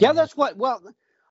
[0.00, 0.56] Yeah, that's what.
[0.56, 0.82] Well,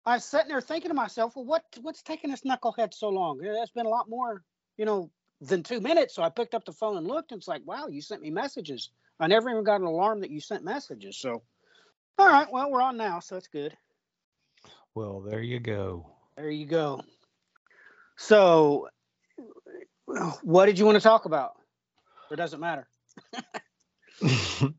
[0.05, 3.38] I was sitting there thinking to myself, well, what what's taking this knucklehead so long?
[3.39, 4.43] That's been a lot more,
[4.77, 5.11] you know,
[5.42, 6.16] than two minutes.
[6.16, 8.29] So I picked up the phone and looked, and it's like, wow, you sent me
[8.29, 8.89] messages.
[9.20, 11.18] I never even got an alarm that you sent messages.
[11.18, 11.43] So,
[12.18, 13.75] all right, well, we're on now, so that's good.
[14.95, 16.09] Well, there you go.
[16.36, 17.02] There you go.
[18.18, 18.89] So,
[20.41, 21.54] what did you want to talk about?
[22.30, 22.88] Or doesn't matter.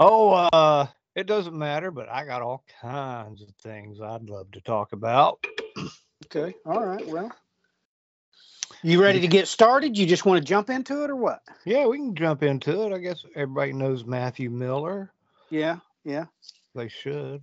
[0.00, 0.86] oh, uh,
[1.18, 5.44] it doesn't matter, but I got all kinds of things I'd love to talk about.
[6.26, 6.54] okay.
[6.64, 7.04] All right.
[7.08, 7.32] Well,
[8.84, 9.98] you ready to get started?
[9.98, 11.42] You just want to jump into it or what?
[11.64, 12.92] Yeah, we can jump into it.
[12.92, 15.10] I guess everybody knows Matthew Miller.
[15.50, 15.78] Yeah.
[16.04, 16.26] Yeah.
[16.76, 17.42] They should.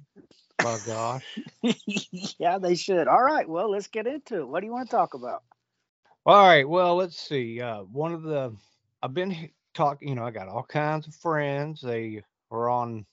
[0.63, 1.25] My gosh.
[2.39, 3.09] yeah, they should.
[3.09, 3.47] All right.
[3.47, 4.47] Well, let's get into it.
[4.47, 5.44] What do you want to talk about?
[6.25, 6.67] All right.
[6.67, 7.59] Well, let's see.
[7.59, 8.55] Uh, one of the,
[9.03, 11.81] I've been talking, you know, I got all kinds of friends.
[11.81, 13.05] They are on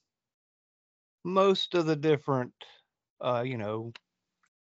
[1.25, 2.53] most of the different,
[3.21, 3.93] uh, you know,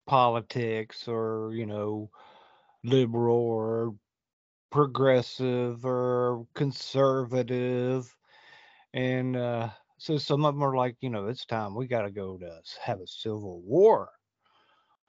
[0.06, 2.10] politics or, you know,
[2.84, 3.94] liberal or
[4.72, 8.14] progressive or conservative.
[8.94, 12.12] And uh, so some of them are like, you know, it's time we got to
[12.12, 14.10] go to have a civil war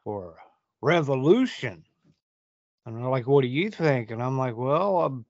[0.05, 0.37] or
[0.81, 1.85] revolution.
[2.85, 4.11] And they're like, what do you think?
[4.11, 5.25] And I'm like, well, I'm,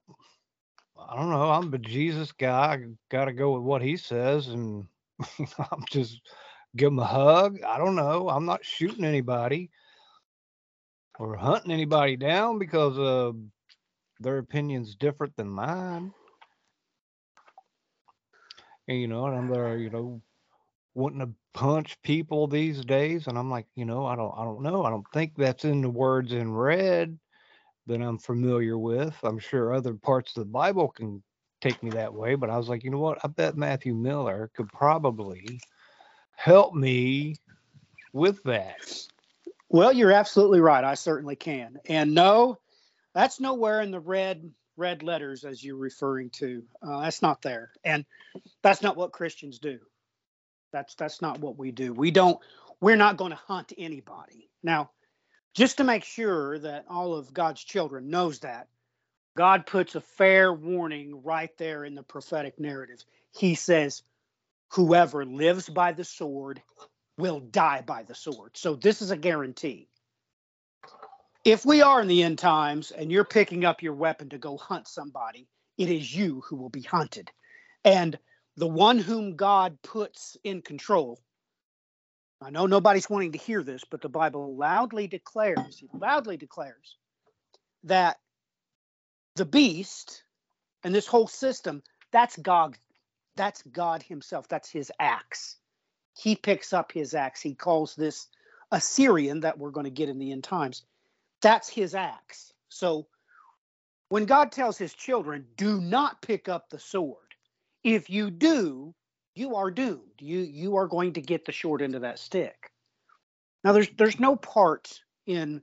[0.97, 1.51] I don't know.
[1.51, 2.73] I'm a Jesus guy.
[2.73, 4.47] I got to go with what he says.
[4.47, 4.85] And
[5.71, 6.21] I'm just
[6.75, 7.61] give him a hug.
[7.63, 8.29] I don't know.
[8.29, 9.69] I'm not shooting anybody
[11.17, 13.31] or hunting anybody down because uh,
[14.19, 16.13] their opinion's different than mine.
[18.87, 20.21] And, you know, and I'm there, you know,
[20.95, 23.27] wanting to punch people these days.
[23.27, 24.83] And I'm like, you know, I don't, I don't know.
[24.83, 27.17] I don't think that's in the words in red
[27.87, 29.15] that I'm familiar with.
[29.23, 31.23] I'm sure other parts of the Bible can
[31.61, 33.19] take me that way, but I was like, you know what?
[33.23, 35.59] I bet Matthew Miller could probably
[36.35, 37.35] help me
[38.13, 39.07] with that.
[39.69, 40.83] Well, you're absolutely right.
[40.83, 41.79] I certainly can.
[41.87, 42.59] And no,
[43.13, 46.63] that's nowhere in the red red letters as you're referring to.
[46.81, 48.05] Uh, that's not there, and
[48.63, 49.79] that's not what Christians do.
[50.71, 51.93] That's that's not what we do.
[51.93, 52.39] We don't.
[52.81, 54.49] We're not going to hunt anybody.
[54.63, 54.91] Now,
[55.53, 58.69] just to make sure that all of God's children knows that,
[59.39, 63.05] God puts a fair warning right there in the prophetic narrative.
[63.31, 64.03] He says,
[64.73, 66.61] "Whoever lives by the sword
[67.17, 68.57] will die by the sword.
[68.57, 69.87] So this is a guarantee.
[71.45, 74.57] If we are in the end times and you're picking up your weapon to go
[74.57, 77.31] hunt somebody, it is you who will be hunted.
[77.85, 78.19] And
[78.57, 81.17] the one whom God puts in control,
[82.41, 86.97] I know nobody's wanting to hear this, but the Bible loudly declares, loudly declares
[87.83, 88.19] that
[89.35, 90.23] the beast
[90.83, 92.77] and this whole system, that's God,
[93.35, 95.57] that's God himself, that's his axe
[96.19, 97.41] he picks up his axe.
[97.41, 98.27] He calls this
[98.71, 100.83] Assyrian that we're going to get in the end times.
[101.41, 102.53] That's his axe.
[102.67, 103.07] So
[104.09, 107.17] when God tells his children, do not pick up the sword,
[107.83, 108.93] if you do,
[109.35, 110.19] you are doomed.
[110.19, 112.71] You you are going to get the short end of that stick.
[113.63, 115.61] Now there's there's no part in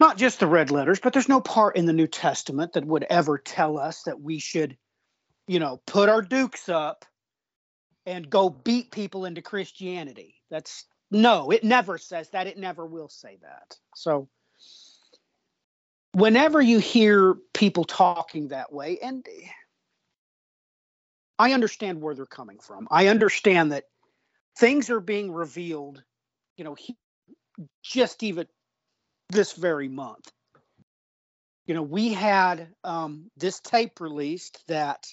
[0.00, 3.04] not just the red letters, but there's no part in the New Testament that would
[3.10, 4.76] ever tell us that we should,
[5.46, 7.04] you know, put our dukes up
[8.06, 10.36] and go beat people into Christianity.
[10.50, 12.46] That's no, it never says that.
[12.46, 13.76] It never will say that.
[13.94, 14.28] So,
[16.12, 19.26] whenever you hear people talking that way, and
[21.38, 23.84] I understand where they're coming from, I understand that
[24.56, 26.02] things are being revealed,
[26.56, 26.76] you know,
[27.82, 28.46] just even
[29.30, 30.30] this very month.
[31.66, 35.06] You know, we had um, this tape released that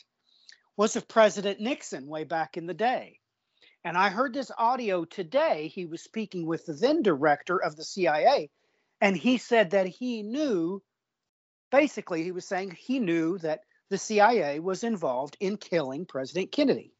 [0.75, 3.19] was of President Nixon way back in the day.
[3.83, 5.67] And I heard this audio today.
[5.73, 8.49] He was speaking with the then director of the CIA,
[8.99, 10.81] and he said that he knew
[11.71, 16.93] basically, he was saying he knew that the CIA was involved in killing President Kennedy.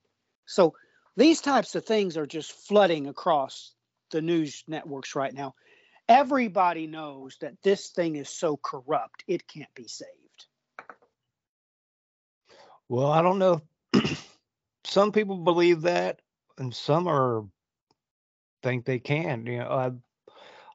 [0.46, 0.76] So
[1.16, 3.74] these types of things are just flooding across
[4.12, 5.56] the news networks right now.
[6.10, 10.46] Everybody knows that this thing is so corrupt, it can't be saved.
[12.90, 13.62] Well, I don't know.
[14.86, 16.22] some people believe that,
[16.58, 17.44] and some are
[18.64, 19.46] think they can.
[19.46, 19.92] You know, I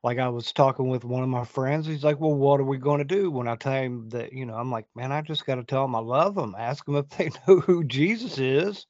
[0.02, 1.86] like I was talking with one of my friends.
[1.86, 4.44] He's like, "Well, what are we going to do?" When I tell him that, you
[4.44, 6.54] know, I'm like, "Man, I just got to tell them I love them.
[6.58, 8.86] Ask them if they know who Jesus is."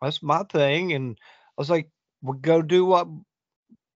[0.00, 0.92] That's my thing.
[0.92, 1.90] And I was like,
[2.22, 3.08] "We go do what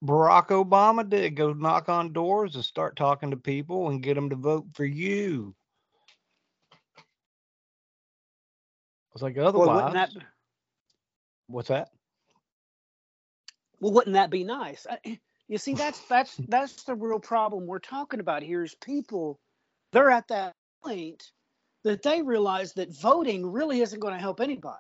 [0.03, 4.31] Barack Obama did: go knock on doors and start talking to people and get them
[4.31, 5.55] to vote for you."
[9.13, 10.11] was like, otherwise, well, that...
[11.47, 11.91] what's that?
[13.81, 14.87] Well, wouldn't that be nice?
[15.49, 18.63] You see, that's that's that's the real problem we're talking about here.
[18.63, 19.41] Is people
[19.93, 20.55] they're at that
[20.85, 21.31] point
[21.85, 24.79] that they realize that voting really isn't going to help anybody.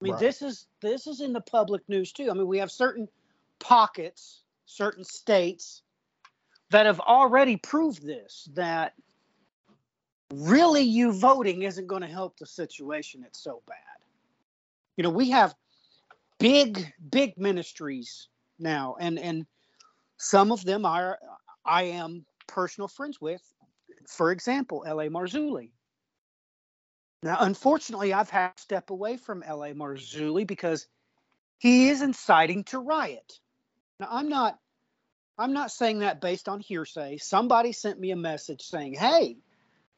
[0.00, 0.20] I mean, right.
[0.20, 2.30] this is this is in the public news too.
[2.30, 3.08] I mean, we have certain
[3.58, 5.82] pockets, certain states
[6.70, 8.94] that have already proved this that
[10.32, 13.24] really you voting isn't going to help the situation.
[13.26, 13.76] It's so bad.
[14.96, 15.54] You know, we have
[16.38, 19.46] big, big ministries now, and and
[20.16, 21.18] some of them are
[21.64, 23.42] I am personal friends with.
[24.08, 25.08] For example, L.A.
[25.08, 25.70] Marzulli.
[27.22, 29.74] Now, unfortunately, I've had to step away from L.A.
[29.74, 30.86] Marzulli because
[31.58, 33.38] he is inciting to riot.
[33.98, 34.58] Now, I'm not
[35.40, 37.16] I'm not saying that based on hearsay.
[37.16, 39.38] Somebody sent me a message saying, "Hey,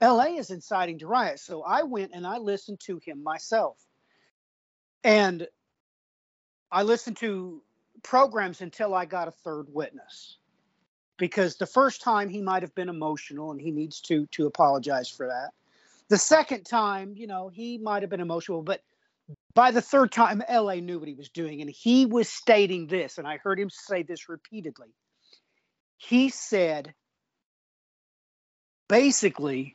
[0.01, 3.77] LA is inciting to riot." So I went and I listened to him myself.
[5.03, 5.49] And
[6.71, 7.61] I listened to
[8.03, 10.39] programs until I got a third witness.
[11.19, 15.09] Because the first time he might have been emotional and he needs to to apologize
[15.09, 15.51] for that.
[16.13, 18.83] The second time, you know, he might have been emotional, but
[19.55, 21.63] by the third time, LA knew what he was doing.
[21.63, 24.89] And he was stating this, and I heard him say this repeatedly
[25.97, 26.93] he said
[28.91, 29.75] basically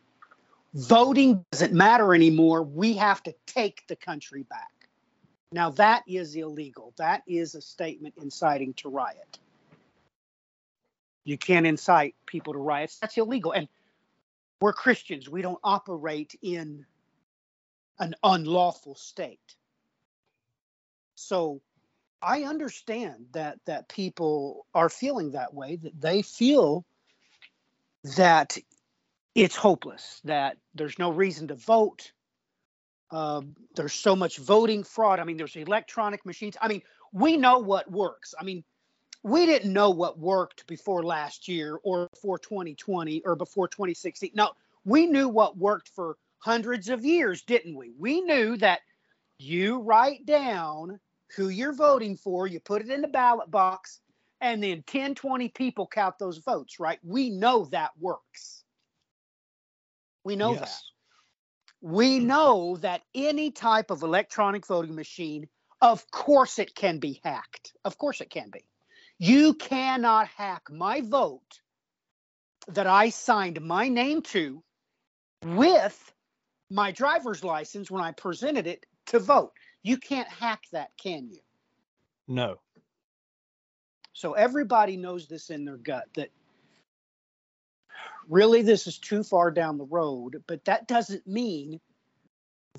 [0.75, 2.61] voting doesn't matter anymore.
[2.61, 4.89] We have to take the country back.
[5.51, 6.93] Now, that is illegal.
[6.99, 9.39] That is a statement inciting to riot.
[11.25, 12.99] You can't incite people to riots.
[12.99, 13.53] That's illegal.
[13.53, 13.67] And
[14.59, 15.29] we're Christians.
[15.29, 16.85] We don't operate in
[17.99, 19.55] an unlawful state.
[21.15, 21.61] So
[22.21, 26.85] I understand that that people are feeling that way, that they feel
[28.17, 28.57] that
[29.35, 32.11] it's hopeless, that there's no reason to vote.
[33.11, 33.41] Uh,
[33.75, 35.19] there's so much voting fraud.
[35.19, 36.57] I mean, there's electronic machines.
[36.61, 36.81] I mean,
[37.13, 38.33] we know what works.
[38.39, 38.63] I mean,
[39.27, 44.31] we didn't know what worked before last year or before 2020 or before 2016.
[44.33, 44.51] No,
[44.85, 47.91] we knew what worked for hundreds of years, didn't we?
[47.99, 48.79] We knew that
[49.37, 50.99] you write down
[51.35, 53.99] who you're voting for, you put it in the ballot box,
[54.39, 56.99] and then 10, 20 people count those votes, right?
[57.03, 58.63] We know that works.
[60.23, 60.61] We know yes.
[60.61, 61.89] that.
[61.89, 65.49] We know that any type of electronic voting machine,
[65.81, 67.73] of course, it can be hacked.
[67.83, 68.63] Of course, it can be.
[69.19, 71.61] You cannot hack my vote
[72.69, 74.63] that I signed my name to
[75.43, 76.13] with
[76.69, 79.53] my driver's license when I presented it to vote.
[79.83, 81.39] You can't hack that, can you?
[82.27, 82.59] No.
[84.13, 86.29] So everybody knows this in their gut that
[88.27, 91.79] really this is too far down the road, but that doesn't mean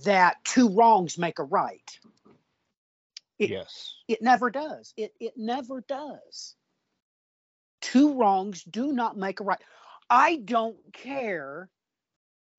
[0.05, 1.99] that two wrongs make a right.
[3.38, 3.94] It, yes.
[4.08, 4.93] It never does.
[4.96, 6.56] It it never does.
[7.81, 9.61] Two wrongs do not make a right.
[10.11, 11.70] I don't care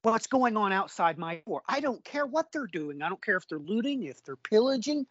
[0.03, 1.61] what's going on outside my door.
[1.67, 3.01] I don't care what they're doing.
[3.01, 5.05] I don't care if they're looting, if they're pillaging.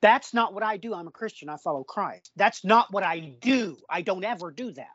[0.00, 0.94] That's not what I do.
[0.94, 1.48] I'm a Christian.
[1.48, 2.30] I follow Christ.
[2.36, 3.76] That's not what I do.
[3.90, 4.86] I don't ever do that.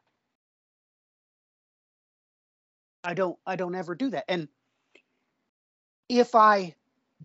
[3.03, 4.23] I don't I don't ever do that.
[4.29, 4.47] And
[6.07, 6.75] if I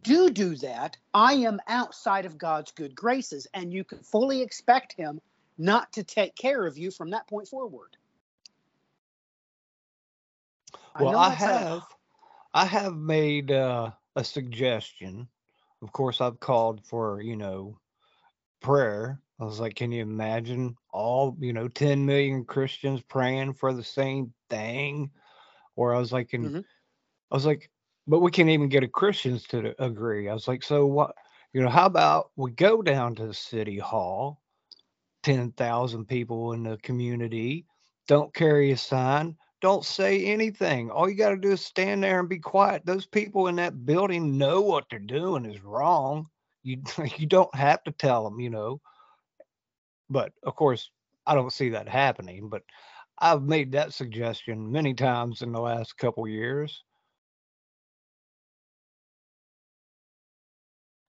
[0.02, 4.92] do do that, I am outside of God's good graces and you can fully expect
[4.92, 5.20] him
[5.58, 7.96] not to take care of you from that point forward.
[10.99, 11.82] Well, I, I have
[12.54, 15.28] I have made uh, a suggestion.
[15.82, 17.78] Of course, I've called for, you know,
[18.61, 19.20] prayer.
[19.40, 23.84] I was like, can you imagine all, you know, 10 million Christians praying for the
[23.84, 25.11] same thing?
[25.76, 26.61] Or I was like, and mm-hmm.
[27.30, 27.70] I was like,
[28.08, 30.28] but we can't even get a Christians to agree.
[30.28, 31.14] I was like, so what,
[31.52, 34.40] you know, how about we go down to the city hall,
[35.24, 37.66] 10,000 people in the community,
[38.08, 40.90] don't carry a sign, don't say anything.
[40.90, 42.86] All you got to do is stand there and be quiet.
[42.86, 46.26] Those people in that building know what they're doing is wrong.
[46.62, 46.82] You
[47.18, 48.80] you don't have to tell them, you know.
[50.08, 50.90] But of course,
[51.26, 52.48] I don't see that happening.
[52.48, 52.62] But
[53.18, 56.84] I've made that suggestion many times in the last couple years.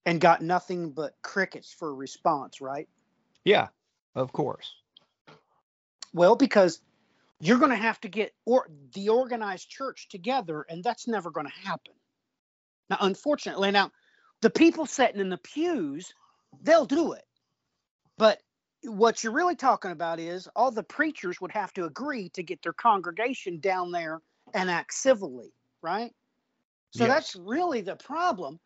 [0.10, 2.90] And got nothing but crickets for a response, right?
[3.46, 3.68] Yeah,
[4.16, 4.74] of course.
[6.14, 6.82] Well, because
[7.40, 11.46] you're going to have to get or the organized church together and that's never going
[11.46, 11.94] to happen
[12.90, 13.92] now unfortunately now
[14.42, 16.14] the people sitting in the pews
[16.62, 17.26] they'll do it
[18.18, 18.42] but
[18.84, 22.62] what you're really talking about is all the preachers would have to agree to get
[22.62, 24.22] their congregation down there
[24.54, 26.12] and act civilly right
[26.92, 27.14] so yes.
[27.14, 28.60] that's really the problem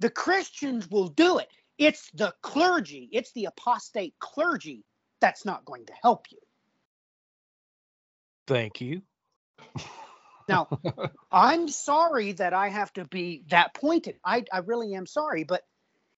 [0.00, 1.48] the christians will do it
[1.78, 4.84] it's the clergy, it's the apostate clergy
[5.20, 6.38] that's not going to help you.
[8.46, 9.02] Thank you.
[10.48, 10.68] now,
[11.32, 14.16] I'm sorry that I have to be that pointed.
[14.24, 15.62] I, I really am sorry, but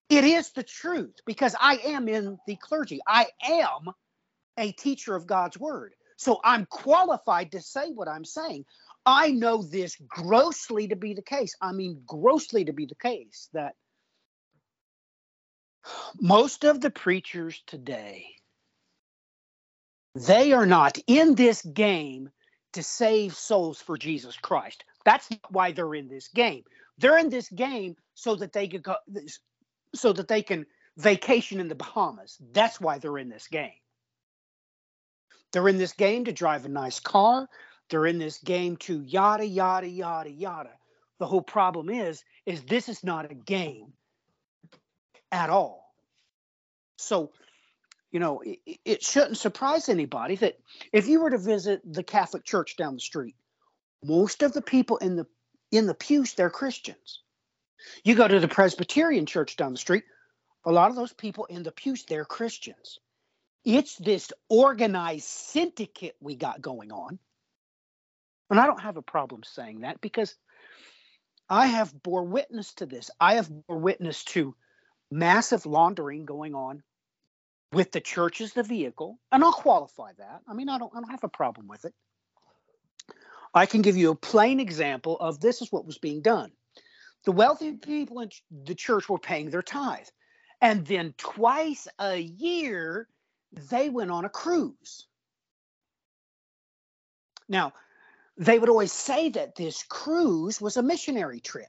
[0.09, 2.99] it is the truth because I am in the clergy.
[3.05, 3.93] I am
[4.57, 5.93] a teacher of God's word.
[6.17, 8.65] So I'm qualified to say what I'm saying.
[9.09, 11.55] I know this grossly to be the case.
[11.59, 13.73] I mean, grossly to be the case that
[16.21, 18.27] most of the preachers today
[20.13, 22.29] they are not in this game
[22.73, 24.83] to save souls for Jesus Christ.
[25.05, 26.63] That's not why they're in this game.
[26.99, 28.95] They're in this game so that they can go,
[29.95, 32.37] so that they can vacation in the Bahamas.
[32.51, 33.71] That's why they're in this game.
[35.51, 37.47] They're in this game to drive a nice car.
[37.89, 40.71] They're in this game to yada yada yada yada.
[41.19, 43.93] The whole problem is is this is not a game
[45.31, 45.93] at all.
[46.97, 47.31] So,
[48.11, 50.59] you know, it, it shouldn't surprise anybody that
[50.91, 53.35] if you were to visit the Catholic Church down the street,
[54.03, 55.27] most of the people in the
[55.71, 57.21] in the pews they're Christians.
[58.03, 60.03] You go to the Presbyterian church down the street,
[60.65, 62.99] a lot of those people in the pews they're Christians.
[63.63, 67.19] It's this organized syndicate we got going on.
[68.49, 70.35] And I don't have a problem saying that because
[71.49, 73.11] I have bore witness to this.
[73.19, 74.55] I have bore witness to
[75.11, 76.83] massive laundering going on
[77.71, 80.41] with the church as the vehicle, and I'll qualify that.
[80.47, 81.93] I mean, I don't I don't have a problem with it.
[83.53, 86.51] I can give you a plain example of this is what was being done.
[87.25, 88.29] The wealthy people in
[88.63, 90.07] the church were paying their tithe.
[90.61, 93.07] And then twice a year,
[93.69, 95.07] they went on a cruise.
[97.47, 97.73] Now,
[98.39, 101.67] they would always say that this cruise was a missionary trip.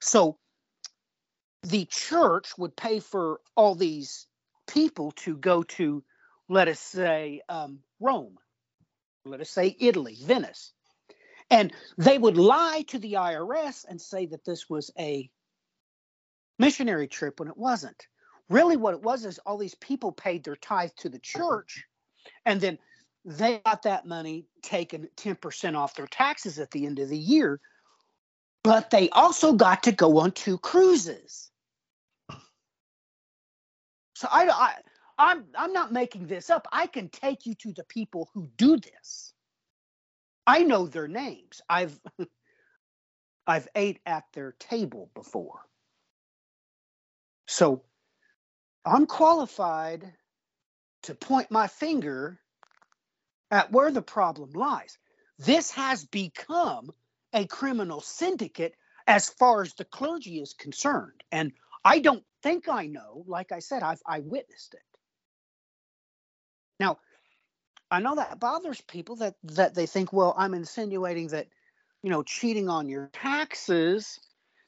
[0.00, 0.36] So
[1.62, 4.26] the church would pay for all these
[4.66, 6.02] people to go to,
[6.48, 8.36] let us say, um, Rome,
[9.24, 10.72] let us say Italy, Venice.
[11.50, 15.30] And they would lie to the IRS and say that this was a
[16.58, 18.08] missionary trip when it wasn't.
[18.48, 21.84] Really, what it was is all these people paid their tithe to the church,
[22.44, 22.78] and then
[23.24, 27.60] they got that money taken 10% off their taxes at the end of the year,
[28.64, 31.50] but they also got to go on two cruises.
[34.14, 34.74] So I, I
[35.18, 36.66] I'm I'm not making this up.
[36.72, 39.34] I can take you to the people who do this.
[40.46, 41.60] I know their names.
[41.68, 41.98] I've
[43.46, 45.60] I've ate at their table before.
[47.48, 47.82] So
[48.84, 50.12] I'm qualified
[51.04, 52.38] to point my finger
[53.52, 54.98] at where the problem lies.
[55.38, 56.90] This has become
[57.32, 58.74] a criminal syndicate
[59.06, 61.22] as far as the clergy is concerned.
[61.30, 61.52] And
[61.84, 63.24] I don't think I know.
[63.28, 64.80] Like I said, I've I witnessed it.
[66.80, 66.98] Now,
[67.90, 71.48] I know that bothers people that that they think, well, I'm insinuating that,
[72.02, 74.18] you know, cheating on your taxes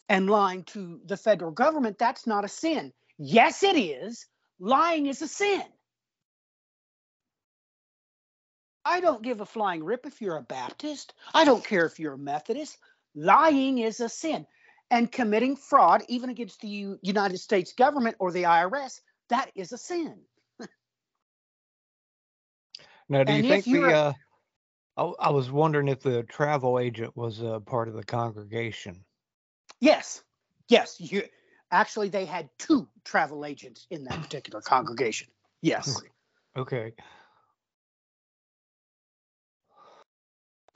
[0.08, 2.92] and lying to the federal government, that's not a sin.
[3.16, 4.26] Yes, it is.
[4.58, 5.62] Lying is a sin.
[8.84, 11.14] I don't give a flying rip if you're a Baptist.
[11.32, 12.78] I don't care if you're a Methodist.
[13.14, 14.46] Lying is a sin.
[14.90, 19.00] And committing fraud, even against the U- United States government or the IRS,
[19.30, 20.20] that is a sin.
[23.08, 24.12] now, do you think the, uh,
[24.96, 29.04] I, I, was wondering if the travel agent was a part of the congregation.
[29.80, 30.22] Yes.
[30.68, 31.00] Yes.
[31.00, 31.22] You,
[31.70, 35.28] actually, they had two travel agents in that particular congregation.
[35.62, 36.00] Yes.
[36.56, 36.92] Okay.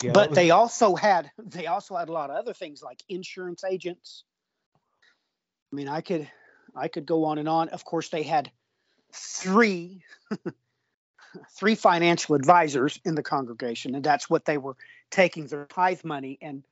[0.02, 0.36] Yeah, but was...
[0.36, 4.24] they also had they also had a lot of other things like insurance agents.
[5.72, 6.30] I mean, I could
[6.74, 7.68] I could go on and on.
[7.70, 8.50] Of course, they had
[9.12, 10.02] three
[11.58, 14.76] three financial advisors in the congregation, and that's what they were
[15.10, 16.38] taking their tithe money.
[16.40, 16.64] And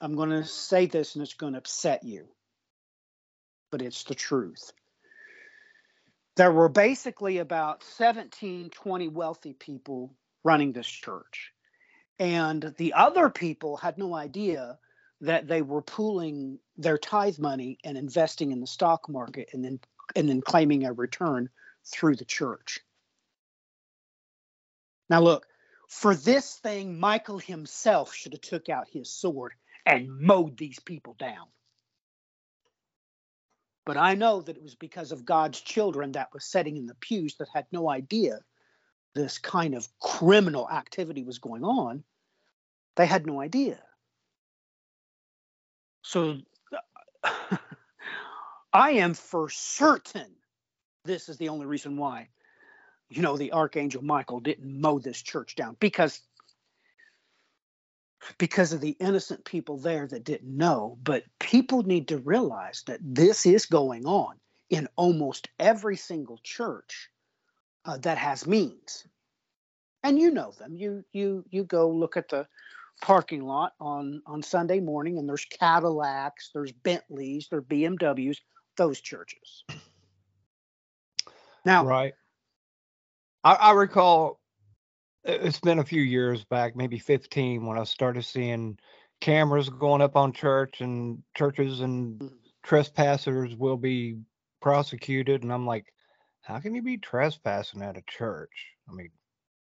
[0.00, 2.26] I'm going to say this, and it's going to upset you,
[3.70, 4.72] but it's the truth.
[6.36, 10.12] There were basically about 17, 20 wealthy people
[10.46, 11.52] running this church.
[12.18, 14.78] And the other people had no idea
[15.20, 19.80] that they were pooling their tithe money and investing in the stock market and then
[20.14, 21.48] and then claiming a return
[21.84, 22.80] through the church.
[25.10, 25.46] Now look,
[25.88, 29.52] for this thing Michael himself should have took out his sword
[29.84, 31.46] and mowed these people down.
[33.84, 36.96] But I know that it was because of God's children that was sitting in the
[36.96, 38.40] pews that had no idea
[39.16, 42.04] this kind of criminal activity was going on,
[42.94, 43.78] they had no idea.
[46.02, 46.38] So
[48.72, 50.36] I am for certain
[51.06, 52.28] this is the only reason why,
[53.08, 56.20] you know, the Archangel Michael didn't mow this church down because
[58.38, 60.98] because of the innocent people there that didn't know.
[61.02, 64.34] But people need to realize that this is going on
[64.68, 67.08] in almost every single church
[67.86, 69.06] uh, that has means,
[70.02, 70.76] and you know them.
[70.76, 72.46] You you you go look at the
[73.00, 78.38] parking lot on on Sunday morning, and there's Cadillacs, there's Bentleys, there's BMWs.
[78.76, 79.64] Those churches.
[81.64, 82.12] Now, right.
[83.42, 84.38] I, I recall
[85.24, 88.78] it's been a few years back, maybe 15, when I started seeing
[89.20, 92.34] cameras going up on church and churches and Mm-hmm.
[92.62, 94.18] trespassers will be
[94.60, 95.42] prosecuted.
[95.42, 95.92] And I'm like,
[96.46, 98.68] how can you be trespassing at a church?
[98.88, 99.10] I mean,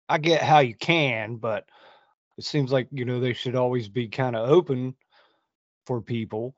[0.07, 1.65] I get how you can, but
[2.38, 4.95] it seems like, you know, they should always be kind of open
[5.86, 6.55] for people.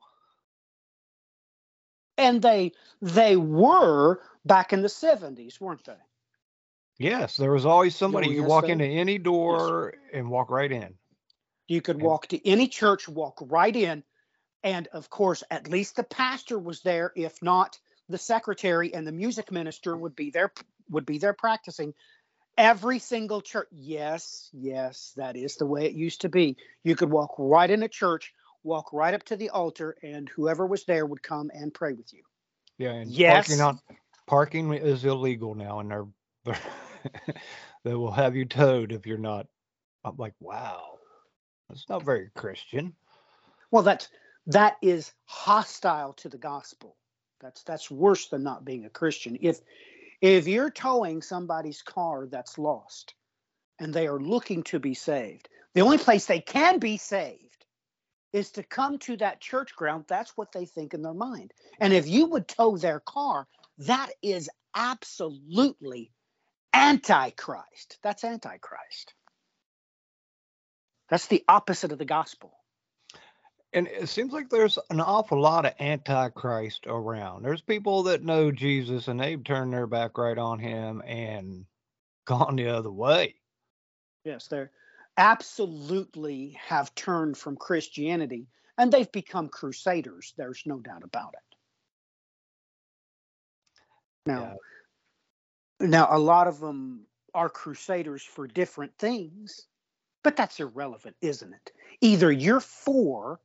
[2.18, 5.96] and they they were back in the 70s, weren't they?
[6.98, 8.28] Yes, there was always somebody.
[8.28, 10.94] You yes, walk into any door and walk right in.
[11.68, 12.04] You could Yeah.
[12.04, 14.04] walk to any church, walk right in,
[14.62, 17.12] and of course, at least the pastor was there.
[17.16, 17.78] If not,
[18.08, 20.52] the secretary and the music minister would be there
[20.90, 21.94] would be there practicing.
[22.58, 26.58] Every single church, yes, yes, that is the way it used to be.
[26.84, 30.66] You could walk right in a church, walk right up to the altar, and whoever
[30.66, 32.22] was there would come and pray with you.
[32.76, 33.48] Yeah, and Yes.
[33.48, 33.80] parking on
[34.26, 36.06] parking is illegal now, and they're,
[36.44, 36.58] they're
[37.84, 39.46] they will have you towed if you're not.
[40.04, 40.98] I'm like, wow,
[41.68, 42.94] that's not very Christian.
[43.70, 44.08] Well, that's
[44.48, 46.96] that is hostile to the gospel.
[47.42, 49.38] That's that's worse than not being a Christian.
[49.40, 49.60] If
[50.20, 53.14] if you're towing somebody's car that's lost
[53.80, 57.66] and they are looking to be saved, the only place they can be saved
[58.32, 60.04] is to come to that church ground.
[60.08, 61.52] That's what they think in their mind.
[61.80, 63.46] And if you would tow their car,
[63.78, 66.12] that is absolutely
[66.72, 67.98] antichrist.
[68.02, 69.14] That's antichrist.
[71.10, 72.54] That's the opposite of the gospel.
[73.74, 77.42] And it seems like there's an awful lot of antichrist around.
[77.42, 81.64] There's people that know Jesus and they've turned their back right on him and
[82.26, 83.34] gone the other way.
[84.24, 84.70] Yes, they're
[85.16, 88.46] absolutely have turned from Christianity
[88.78, 90.34] and they've become crusaders.
[90.36, 91.56] There's no doubt about it.
[94.26, 94.56] Now,
[95.80, 99.66] now a lot of them are crusaders for different things,
[100.22, 101.72] but that's irrelevant, isn't it?
[102.00, 103.40] Either you're for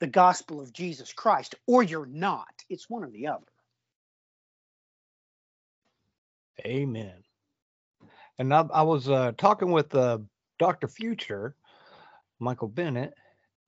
[0.00, 2.64] the gospel of Jesus Christ or you're not.
[2.68, 3.46] It's one or the other.
[6.64, 7.22] Amen.
[8.38, 10.18] And I, I was uh, talking with uh,
[10.58, 10.88] Dr.
[10.88, 11.56] Future,
[12.38, 13.14] Michael Bennett,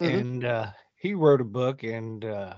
[0.00, 0.20] Mhm.
[0.20, 2.54] and uh, he wrote a book, and uh,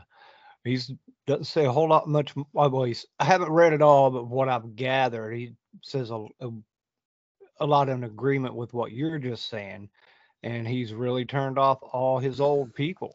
[0.65, 0.91] he's
[1.27, 2.35] doesn't say a whole lot much.
[2.53, 6.51] Well, he's, I haven't read it all, but what I've gathered, he says a, a,
[7.61, 9.91] a lot in agreement with what you're just saying,
[10.43, 13.15] and he's really turned off all his old people,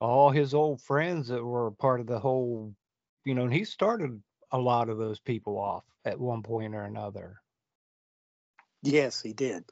[0.00, 2.74] all his old friends that were part of the whole,
[3.24, 6.84] you know, and he started a lot of those people off at one point or
[6.84, 7.40] another.
[8.82, 9.64] Yes, he did.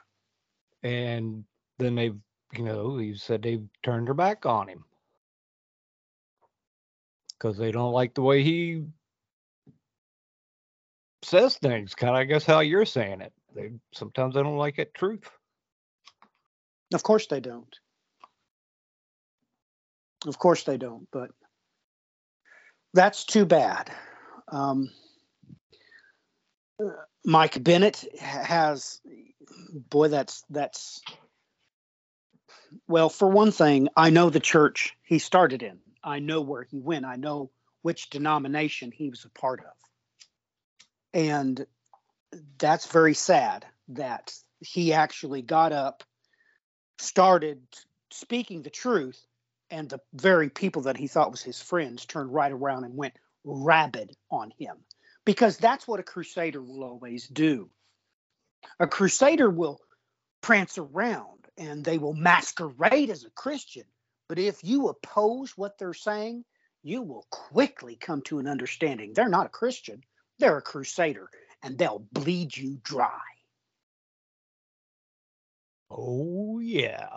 [0.82, 1.44] And
[1.78, 2.16] then they've,
[2.56, 4.84] you know, he said they've turned their back on him
[7.38, 8.84] because they don't like the way he
[11.22, 11.94] says things.
[11.94, 13.32] Kind of, I guess, how you're saying it.
[13.54, 15.28] They sometimes they don't like it truth.
[16.94, 17.74] Of course they don't.
[20.24, 21.30] Of course they don't, but
[22.94, 23.90] that's too bad.
[24.48, 24.90] Um,
[27.24, 29.00] Mike Bennett has,
[29.90, 31.02] boy, that's that's.
[32.88, 35.78] Well, for one thing, I know the church he started in.
[36.02, 37.04] I know where he went.
[37.04, 37.50] I know
[37.82, 39.72] which denomination he was a part of,
[41.12, 41.66] and
[42.58, 46.02] that's very sad that he actually got up,
[46.98, 47.60] started
[48.10, 49.20] speaking the truth,
[49.70, 53.14] and the very people that he thought was his friends turned right around and went
[53.44, 54.76] rabid on him
[55.24, 57.70] because that's what a crusader will always do.
[58.80, 59.80] A crusader will
[60.40, 63.84] prance around and they will masquerade as a Christian,
[64.28, 66.44] but if you oppose what they're saying,
[66.82, 69.12] you will quickly come to an understanding.
[69.14, 70.02] They're not a Christian,
[70.38, 71.28] they're a crusader,
[71.62, 73.20] and they'll bleed you dry.
[75.90, 77.08] Oh yeah.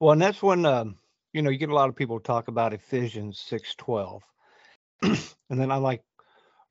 [0.00, 0.96] Well, and that's when um,
[1.32, 4.22] you know you get a lot of people talk about Ephesians six twelve,
[5.02, 6.02] and then I like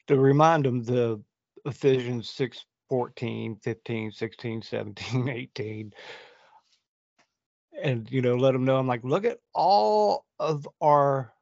[0.08, 1.22] to remind them the
[1.66, 5.94] Ephesians 6 14, 15, 16, 17, 18.
[7.84, 11.34] And you know, let them know I'm like, look at all of our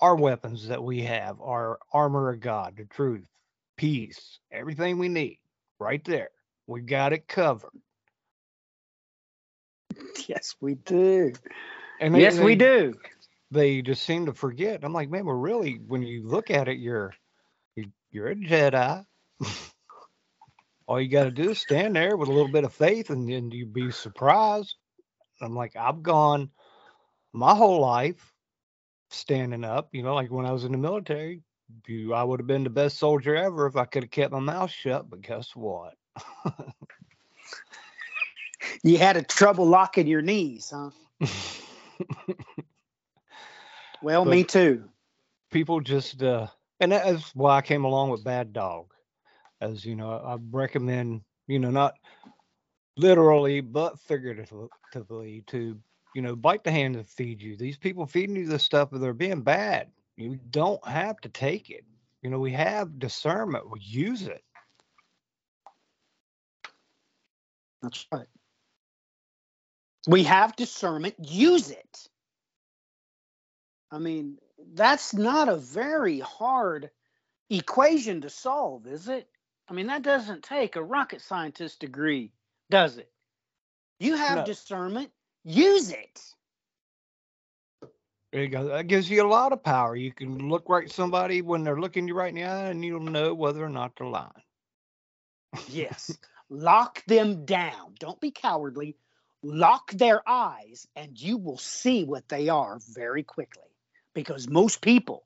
[0.00, 3.26] our weapons that we have, our armor of God, the truth,
[3.76, 5.38] peace, everything we need,
[5.78, 6.30] right there.
[6.66, 7.70] We got it covered.
[10.26, 11.32] Yes, we do.
[12.04, 12.94] And they, yes, we they- do.
[13.50, 14.84] They just seem to forget.
[14.84, 17.14] I'm like, man, we're really when you look at it, you're
[17.76, 19.06] you- you're a Jedi.
[20.86, 23.26] All you got to do is stand there with a little bit of faith, and
[23.26, 24.74] then you'd be surprised.
[25.40, 26.50] I'm like, I've gone
[27.32, 28.34] my whole life
[29.08, 29.88] standing up.
[29.92, 31.40] You know, like when I was in the military,
[31.86, 34.40] you, I would have been the best soldier ever if I could have kept my
[34.40, 35.08] mouth shut.
[35.08, 35.94] But guess what?
[38.82, 40.90] You had a trouble locking your knees, huh?
[44.02, 44.88] Well, But- me too.
[45.50, 46.48] people just uh
[46.80, 48.92] and that's why I came along with Bad Dog.
[49.60, 51.94] As you know, I recommend, you know, not
[52.96, 55.80] literally but figuratively to,
[56.14, 57.56] you know, bite the hand that feeds you.
[57.56, 59.90] These people feeding you this stuff, they're being bad.
[60.16, 61.84] You don't have to take it.
[62.22, 63.70] You know, we have discernment.
[63.70, 64.42] We use it.
[67.82, 68.26] That's right.
[70.06, 71.14] We have discernment.
[71.18, 72.08] Use it.
[73.94, 74.38] I mean,
[74.74, 76.90] that's not a very hard
[77.48, 79.28] equation to solve, is it?
[79.68, 82.32] I mean, that doesn't take a rocket scientist degree,
[82.70, 83.10] does it?
[84.00, 84.44] You have No.
[84.44, 85.12] discernment.
[85.44, 86.20] Use it.
[88.32, 88.64] There you go.
[88.64, 89.94] That gives you a lot of power.
[89.94, 92.84] You can look right at somebody when they're looking you right in the eye and
[92.84, 94.32] you'll know whether or not they're lying.
[95.68, 96.18] Yes.
[96.50, 97.94] Lock them down.
[98.00, 98.96] Don't be cowardly.
[99.44, 103.62] Lock their eyes, and you will see what they are very quickly.
[104.14, 105.24] Because most people,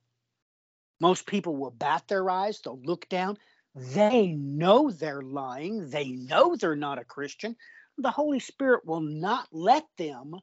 [1.00, 3.38] most people will bat their eyes, they'll look down.
[3.74, 7.56] They know they're lying, they know they're not a Christian.
[7.98, 10.34] The Holy Spirit will not let them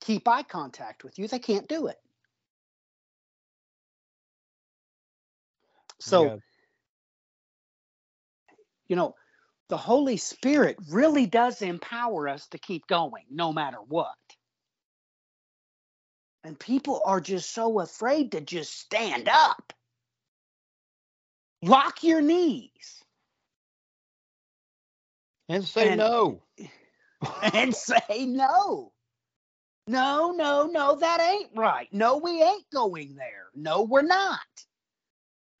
[0.00, 1.28] keep eye contact with you.
[1.28, 1.98] They can't do it.
[6.00, 6.36] So, Yeah.
[8.88, 9.14] you know,
[9.68, 14.16] the Holy Spirit really does empower us to keep going no matter what.
[16.44, 19.72] And people are just so afraid to just stand up.
[21.62, 23.02] Lock your knees
[25.48, 26.42] and say and- no.
[27.54, 28.92] and say no.
[29.86, 31.88] No, no, no, that ain't right.
[31.92, 33.48] No, we ain't going there.
[33.54, 34.38] No, we're not.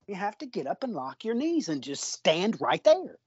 [0.06, 3.18] You have to get up and lock your knees and just stand right there.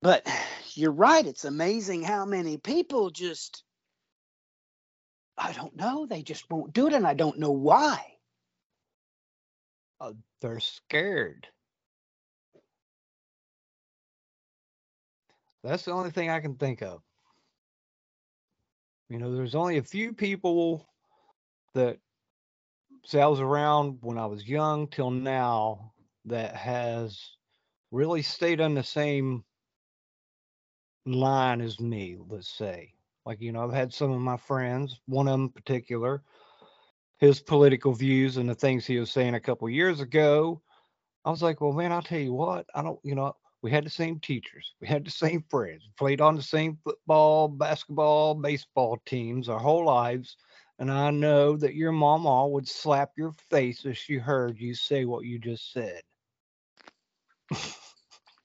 [0.00, 0.28] But
[0.74, 1.26] you're right.
[1.26, 3.64] It's amazing how many people just,
[5.38, 6.92] I don't know, they just won't do it.
[6.92, 8.04] And I don't know why.
[10.00, 11.46] Uh, they're scared.
[15.64, 17.02] That's the only thing I can think of.
[19.08, 20.86] You know, there's only a few people
[21.74, 21.98] that
[23.04, 25.92] say I was around when I was young till now
[26.26, 27.18] that has
[27.90, 29.44] really stayed on the same
[31.06, 32.92] line as me, let's say.
[33.28, 36.22] Like, you know, I've had some of my friends, one of them in particular,
[37.18, 40.62] his political views and the things he was saying a couple years ago.
[41.26, 43.84] I was like, well, man, I'll tell you what, I don't, you know, we had
[43.84, 48.98] the same teachers, we had the same friends, played on the same football, basketball, baseball
[49.04, 50.38] teams our whole lives.
[50.78, 55.04] And I know that your mama would slap your face if she heard you say
[55.04, 56.00] what you just said.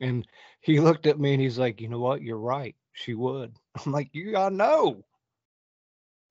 [0.01, 0.27] and
[0.59, 2.21] he looked at me and he's like, you know what?
[2.21, 2.75] You're right.
[2.91, 3.57] She would.
[3.75, 5.03] I'm like, you gotta know.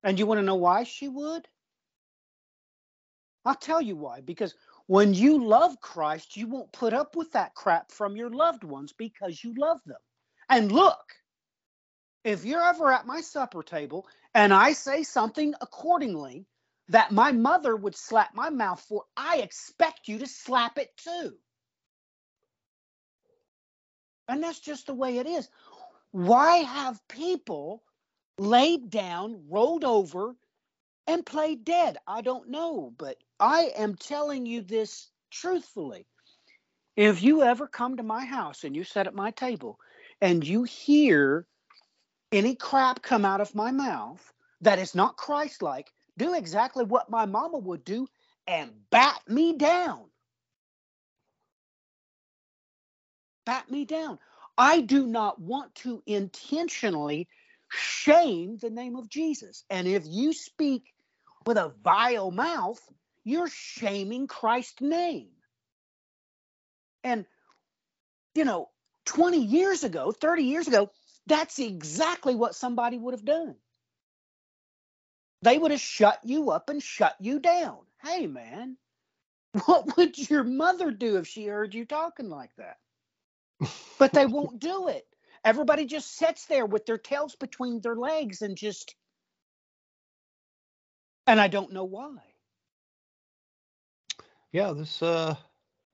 [0.04, 1.46] And you want to know why she would?
[3.44, 4.20] I'll tell you why.
[4.20, 4.54] Because
[4.86, 8.92] when you love Christ, you won't put up with that crap from your loved ones
[8.92, 9.98] because you love them.
[10.48, 10.98] And look,
[12.24, 16.46] if you're ever at my supper table and I say something accordingly
[16.88, 21.32] that my mother would slap my mouth for, I expect you to slap it too.
[24.28, 25.48] And that's just the way it is.
[26.12, 27.82] Why have people
[28.38, 30.36] laid down, rolled over,
[31.06, 31.96] and played dead?
[32.06, 36.06] I don't know, but I am telling you this truthfully.
[36.96, 39.80] If you ever come to my house and you sit at my table
[40.20, 41.46] and you hear
[42.30, 47.10] any crap come out of my mouth that is not Christ like, do exactly what
[47.10, 48.06] my mama would do
[48.46, 50.04] and bat me down.
[53.46, 54.18] Bat me down.
[54.58, 57.28] I do not want to intentionally
[57.70, 59.64] shame the name of Jesus.
[59.70, 60.94] And if you speak
[61.46, 62.80] with a vile mouth,
[63.24, 65.30] you're shaming Christ's name.
[67.04, 67.26] And,
[68.34, 68.70] you know,
[69.06, 70.90] 20 years ago, 30 years ago,
[71.26, 73.56] that's exactly what somebody would have done.
[75.42, 77.78] they would have shut you up and shut you down.
[78.02, 78.76] Hey, man,
[79.66, 82.78] what would your mother do if she heard you talking like that?
[83.98, 85.06] But they won't do it.
[85.44, 88.94] Everybody just sits there with their tails between their legs and just,
[91.26, 92.18] and I don't know why.
[94.52, 95.36] Yeah, this uh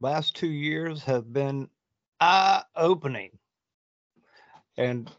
[0.00, 1.68] last two years have been
[2.20, 3.38] eye opening.
[4.76, 5.10] And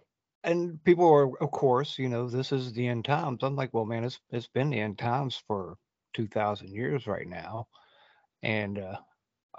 [0.43, 3.43] and people are of course, you know, this is the end times.
[3.43, 5.77] I'm like, well man, it's it's been the end times for
[6.13, 7.67] two thousand years right now.
[8.43, 8.97] And uh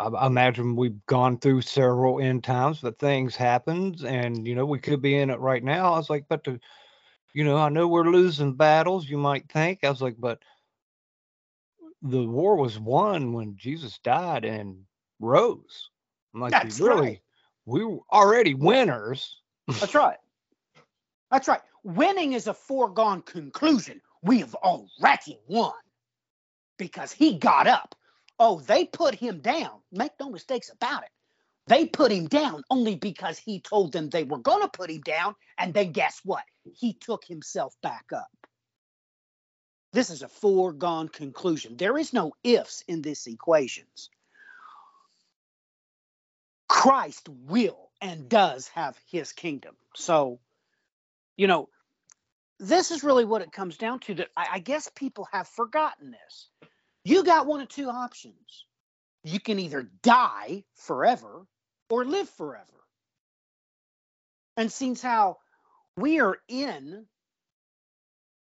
[0.00, 4.78] I, imagine we've gone through several end times, but things happened and you know, we
[4.78, 5.92] could be in it right now.
[5.92, 6.60] I was like, but the
[7.32, 9.84] you know, I know we're losing battles, you might think.
[9.84, 10.42] I was like, but
[12.02, 14.84] the war was won when Jesus died and
[15.20, 15.90] rose.
[16.34, 17.20] I'm like, That's we really, right.
[17.66, 19.40] we were already winners.
[19.68, 20.16] That's right.
[21.30, 21.60] That's right.
[21.84, 24.00] Winning is a foregone conclusion.
[24.22, 25.72] We have already won
[26.78, 27.94] because he got up.
[28.42, 29.82] Oh, they put him down.
[29.92, 31.10] Make no mistakes about it.
[31.66, 35.02] They put him down only because he told them they were going to put him
[35.02, 35.36] down.
[35.58, 36.42] And then guess what?
[36.74, 38.30] He took himself back up.
[39.92, 41.76] This is a foregone conclusion.
[41.76, 44.08] There is no ifs in this equations.
[46.68, 49.76] Christ will and does have his kingdom.
[49.94, 50.40] So,
[51.36, 51.68] you know,
[52.58, 54.14] this is really what it comes down to.
[54.14, 56.49] That I, I guess people have forgotten this.
[57.04, 58.66] You got one of two options.
[59.24, 61.46] You can either die forever
[61.88, 62.66] or live forever.
[64.56, 65.38] And since how
[65.96, 67.06] we are in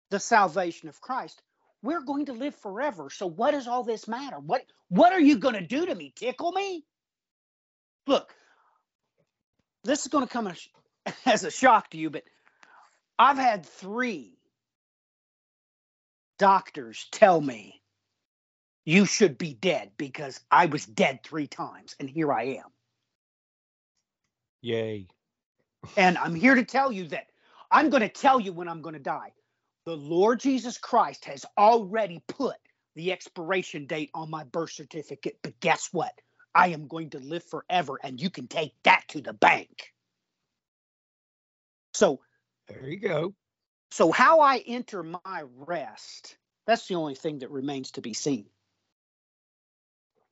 [0.10, 1.42] the salvation of Christ,
[1.84, 3.10] we're going to live forever.
[3.10, 4.38] So what does all this matter?
[4.40, 6.14] What what are you going to do to me?
[6.16, 6.86] Tickle me?
[8.08, 8.34] Look,
[9.84, 10.52] this is going to come
[11.26, 12.24] as, a shock to you, but
[13.20, 14.38] I've had three
[16.38, 17.77] doctors tell me
[18.88, 22.70] you should be dead because I was dead three times, and here I am.
[24.62, 25.10] Yay.
[25.98, 27.28] And I'm here to tell you that
[27.70, 29.34] I'm going to tell you when I'm going to die.
[29.86, 32.56] The Lord Jesus Christ has already put
[32.96, 36.14] the expiration date on my birth certificate, but guess what?
[36.56, 39.92] I am going to live forever, and you can take that to the bank.
[41.94, 42.22] So,
[42.70, 43.36] There you go.
[43.92, 48.46] so how I enter my rest, that's the only thing that remains to be seen.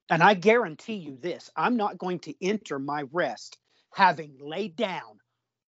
[0.09, 3.57] And I guarantee you this I'm not going to enter my rest
[3.93, 5.19] having laid down,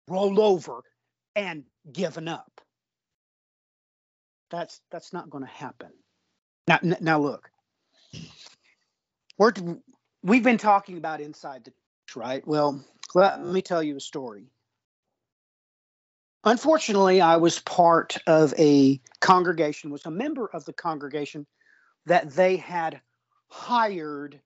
[0.08, 0.84] rolled over,
[1.36, 2.62] and given up.
[4.50, 5.92] That's that's not going to happen.
[6.68, 7.50] Now, now look,
[9.38, 9.54] we're
[10.24, 12.48] we've been talking about inside the church, right?
[12.48, 12.84] Well,
[13.16, 14.46] let me tell you a story.
[16.44, 21.46] Unfortunately, I was part of a congregation, was a member of the congregation
[22.06, 23.02] that they had
[23.50, 24.40] hired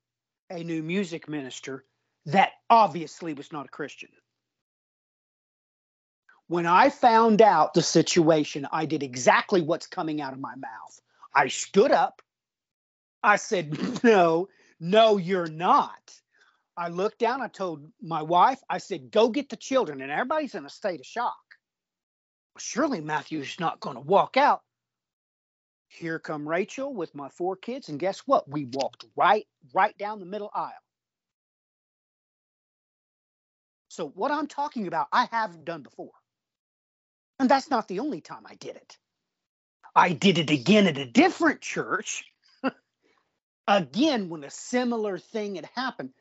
[0.50, 1.86] a new music minister
[2.26, 4.10] that obviously was not a Christian.
[6.48, 11.02] When I found out the situation, I did exactly what's coming out of my mouth.
[11.34, 12.22] I stood up.
[13.24, 16.14] I said, No, no, you're not.
[16.76, 17.42] I looked down.
[17.42, 20.02] I told my wife, I said, Go get the children.
[20.02, 21.36] And everybody's in a state of shock.
[22.58, 24.62] Surely Matthew's not going to walk out.
[25.94, 27.90] Here come Rachel with my four kids.
[27.90, 28.50] And guess what?
[28.50, 30.72] We walked right, right down the middle aisle.
[33.90, 36.14] So, what I'm talking about, I have done before.
[37.40, 38.98] And that's not the only time I did it.
[39.94, 42.24] I did it again at a different church.
[43.68, 46.12] again, when a similar thing had happened,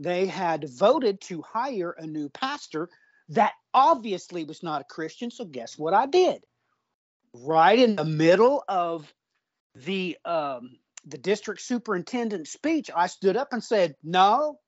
[0.00, 2.88] they had voted to hire a new pastor
[3.28, 5.30] that obviously was not a Christian.
[5.30, 6.42] So, guess what I did?
[7.34, 9.12] Right in the middle of
[9.74, 14.58] the um, the district superintendent's speech, I stood up and said, "No,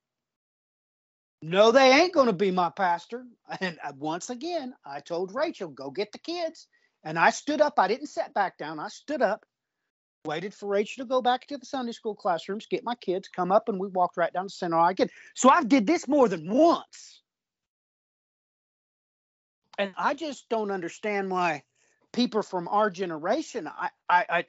[1.46, 3.26] no, they ain't going to be my pastor.
[3.60, 6.66] And uh, once again, I told Rachel, go get the kids.
[7.04, 7.74] And I stood up.
[7.78, 8.80] I didn't sit back down.
[8.80, 9.44] I stood up,
[10.24, 13.52] waited for Rachel to go back to the Sunday school classrooms, get my kids, come
[13.52, 15.10] up, and we walked right down the center aisle again.
[15.34, 17.20] So I did this more than once.
[19.76, 21.64] And I just don't understand why
[22.14, 24.44] people from our generation, I, I, I,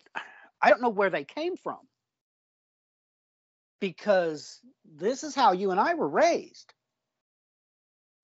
[0.62, 1.80] I don't know where they came from.
[3.82, 6.74] Because this is how you and I were raised.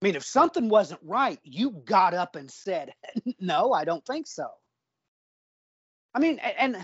[0.02, 2.94] I mean, if something wasn't right, you got up and said,
[3.40, 4.48] No, I don't think so.
[6.16, 6.84] I mean, and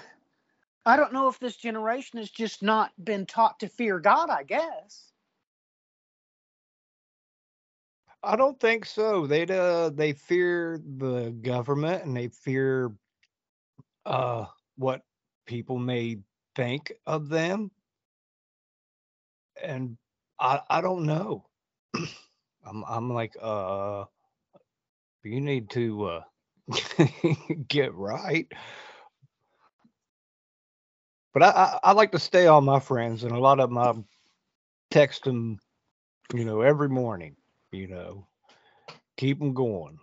[0.86, 4.44] I don't know if this generation has just not been taught to fear God, I
[4.44, 5.07] guess.
[8.24, 9.28] I don't think so.
[9.28, 12.92] They uh they fear the government and they fear
[14.06, 14.46] uh
[14.78, 15.02] what
[15.46, 16.20] people may
[16.56, 17.72] think of them.
[19.62, 19.98] And
[20.40, 21.46] I I don't know.
[22.66, 24.06] I'm I'm like, uh
[25.24, 26.24] you need to uh
[27.68, 28.48] get right.
[31.34, 33.94] But I, I, I like to stay on my friends, and a lot of I
[34.92, 35.60] text them,
[36.34, 37.36] you know, every morning.
[37.78, 38.28] You know,
[39.18, 40.00] keep them going.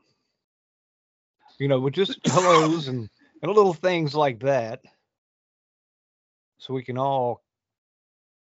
[1.59, 3.09] You know, with just hellos and
[3.43, 4.83] and little things like that,
[6.59, 7.43] so we can all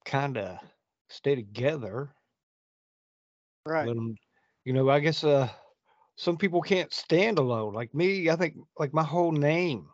[0.06, 0.60] kind of
[1.10, 2.14] stay together.
[3.66, 3.88] Right.
[3.88, 4.18] Let 'em-
[4.66, 5.50] you know, I guess uh,
[6.16, 7.74] some people can't stand alone.
[7.74, 9.90] Like me, I think like my whole name.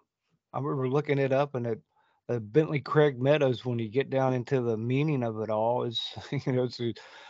[0.54, 1.82] I remember looking it up and it
[2.30, 3.66] uh, Bentley Craig Meadows.
[3.66, 6.02] When you get down into the meaning of it all, is
[6.46, 6.82] you know, it's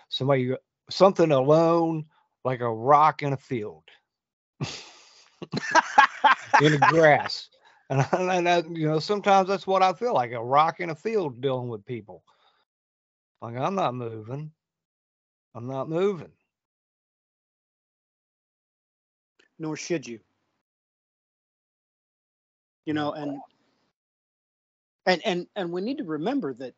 [0.09, 0.55] somebody
[0.89, 2.05] something alone,
[2.43, 3.83] like a rock in a field
[6.61, 7.49] in the grass.
[7.89, 10.89] And, and I, uh, you know, sometimes that's what I feel like a rock in
[10.89, 12.23] a field dealing with people.
[13.41, 14.51] Like I'm not moving.
[15.53, 16.31] I'm not moving.
[19.59, 20.19] Nor should you.
[22.85, 22.97] You mm.
[22.97, 23.39] know, and
[25.05, 26.73] and and and we need to remember that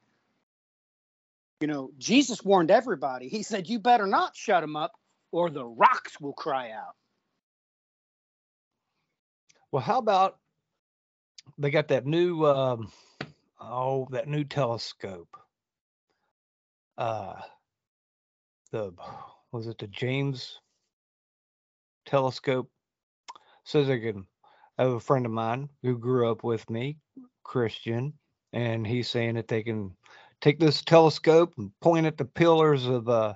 [1.62, 4.94] you know jesus warned everybody he said you better not shut them up
[5.32, 6.96] or the rocks will cry out
[9.72, 10.38] Well, how about
[11.58, 12.92] they got that new um
[13.60, 15.38] oh that new telescope.
[16.98, 17.36] Uh
[18.72, 18.94] the
[19.52, 20.60] was it the James
[22.06, 22.70] telescope?
[23.66, 24.26] Says they can
[24.78, 26.98] I have a friend of mine who grew up with me,
[27.44, 28.14] Christian,
[28.54, 29.96] and he's saying that they can
[30.42, 33.34] take this telescope and point at the pillars of uh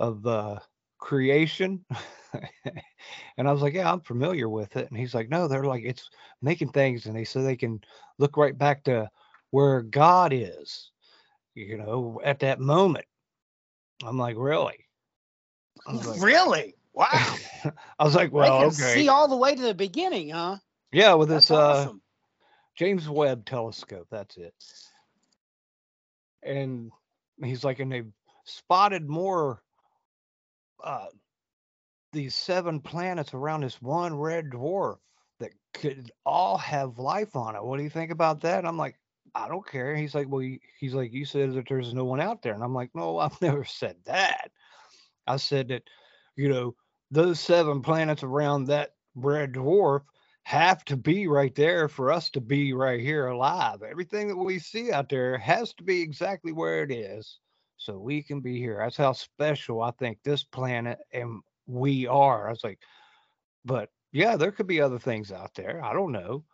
[0.00, 0.58] of uh
[0.98, 1.84] creation.
[3.36, 4.88] and I was like, Yeah, I'm familiar with it.
[4.88, 6.10] And he's like, No, they're like it's
[6.42, 7.80] making things and they so they can
[8.18, 9.08] look right back to
[9.50, 10.90] where God is,
[11.54, 13.06] you know, at that moment.
[14.04, 14.86] I'm like, really?
[15.86, 17.36] Like, really wow
[17.98, 18.94] I was like, they well, can okay.
[18.94, 20.56] see all the way to the beginning huh
[20.94, 21.90] yeah, with that's this uh
[22.76, 24.54] James Webb telescope, that's it.
[26.44, 26.90] And
[27.42, 28.12] he's like, and they've
[28.44, 29.62] spotted more
[30.82, 31.06] uh
[32.12, 34.98] these seven planets around this one red dwarf
[35.40, 37.64] that could all have life on it.
[37.64, 38.60] What do you think about that?
[38.60, 38.96] And I'm like,
[39.34, 39.96] I don't care.
[39.96, 42.74] He's like, well, he's like, you said that there's no one out there, and I'm
[42.74, 44.50] like, no, I've never said that.
[45.26, 45.82] I said that,
[46.36, 46.74] you know,
[47.10, 50.02] those seven planets around that red dwarf
[50.44, 53.82] have to be right there for us to be right here alive.
[53.82, 57.38] Everything that we see out there has to be exactly where it is
[57.78, 58.78] so we can be here.
[58.80, 62.48] That's how special I think this planet and we are.
[62.48, 62.78] I was like,
[63.64, 65.82] but yeah, there could be other things out there.
[65.84, 66.44] I don't know.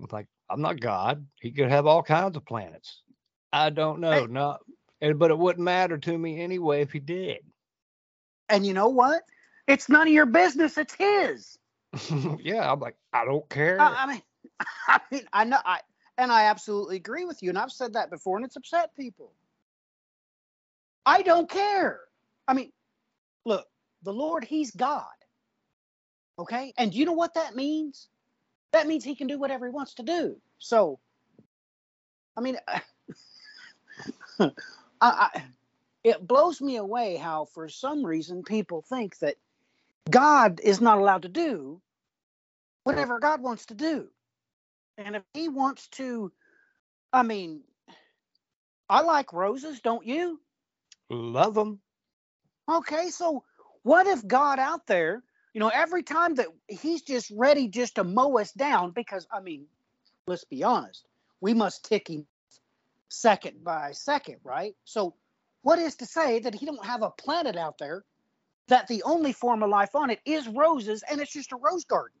[0.00, 1.26] It's Like, I'm not God.
[1.40, 3.02] He could have all kinds of planets.
[3.52, 4.26] I don't know.
[4.26, 4.60] Not,
[5.00, 7.38] and- but it wouldn't matter to me anyway if he did.
[8.50, 9.22] and you know what
[9.66, 11.56] it's none of your business it's his
[12.42, 13.80] yeah, I'm like, I don't care.
[13.80, 14.22] I, mean
[14.88, 15.80] i mean i know i
[16.18, 19.32] and i absolutely agree with you and i've said that before and it's upset people.
[21.06, 22.00] I don't care.
[22.48, 22.72] I mean
[23.44, 23.66] look
[24.02, 25.04] the lord he's god
[26.38, 26.72] okay?
[26.76, 28.08] And you know what that means?
[28.72, 30.36] That means he can do whatever he wants to do.
[30.58, 30.98] So
[32.36, 32.56] i mean
[34.40, 34.50] I,
[35.00, 35.42] I
[36.02, 39.36] it blows me away how for some reason people think that
[40.10, 41.80] god is not allowed to do
[42.84, 44.08] whatever god wants to do
[44.98, 46.30] and if he wants to
[47.12, 47.62] i mean
[48.88, 50.40] i like roses don't you
[51.10, 51.80] Love them.
[52.68, 53.44] Okay, so
[53.82, 58.04] what if God out there, you know, every time that he's just ready just to
[58.04, 59.66] mow us down, because I mean,
[60.26, 61.06] let's be honest,
[61.40, 62.26] we must tick him
[63.10, 64.74] second by second, right?
[64.84, 65.14] So
[65.62, 68.04] what is to say that he don't have a planet out there
[68.68, 71.84] that the only form of life on it is roses and it's just a rose
[71.84, 72.16] garden?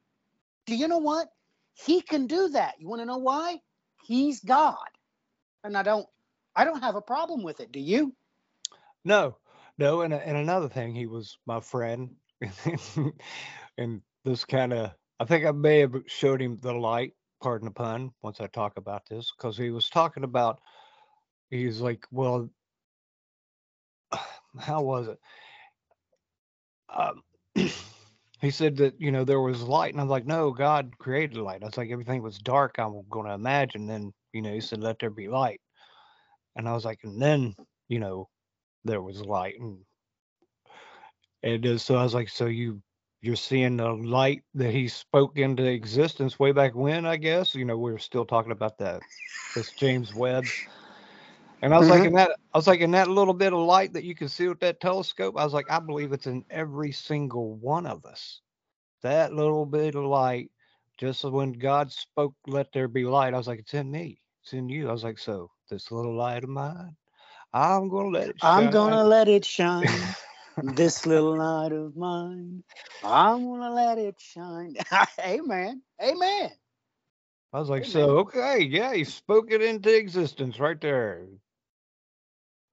[0.66, 1.28] Do you know what?
[1.74, 2.74] He can do that.
[2.78, 3.58] You want to know why?
[4.04, 4.76] He's God.
[5.62, 6.06] And I don't
[6.56, 7.72] I don't have a problem with it.
[7.72, 8.14] Do you?
[9.04, 9.36] No,
[9.78, 12.14] no, and and another thing, he was my friend,
[13.78, 17.12] and this kind of, I think I may have showed him the light,
[17.42, 20.60] pardon the pun, once I talk about this, because he was talking about,
[21.50, 22.48] he's like, well,
[24.58, 25.18] how was it?
[26.94, 27.22] Um,
[28.40, 31.36] he said that you know there was light, and I was like, no, God created
[31.36, 31.62] light.
[31.62, 32.76] I was like, everything was dark.
[32.78, 33.86] I'm going to imagine.
[33.86, 35.60] Then you know, he said, let there be light,
[36.56, 37.54] and I was like, and then
[37.88, 38.28] you know
[38.84, 39.78] there was light and
[41.44, 42.80] and uh, so I was like, so you
[43.20, 47.54] you're seeing the light that he spoke into existence way back when, I guess.
[47.54, 49.02] You know, we are still talking about that
[49.54, 50.44] this James Webb.
[51.64, 52.04] And I was like, Mhm.
[52.04, 54.48] in that I was like, in that little bit of light that you can see
[54.48, 58.42] with that telescope, I was like, I believe it's in every single one of us.
[59.02, 60.50] That little bit of light,
[60.98, 64.52] just when God spoke, let there be light, I was like, it's in me, it's
[64.52, 64.90] in you.
[64.90, 66.96] I was like, so this little light of mine,
[67.54, 68.52] I'm gonna let it shine.
[68.52, 70.16] I'm gonna let it shine.
[70.62, 72.62] this little light of mine.
[73.02, 74.76] I'm gonna let it shine.
[75.20, 75.82] Amen.
[76.02, 76.50] Amen.
[77.54, 77.86] I was like, Amen.
[77.86, 81.26] so okay, yeah, he spoke it into existence right there.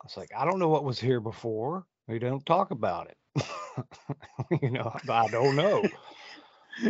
[0.01, 1.85] I was like, I don't know what was here before.
[2.07, 3.45] We don't talk about it.
[4.61, 5.83] you know, I don't know.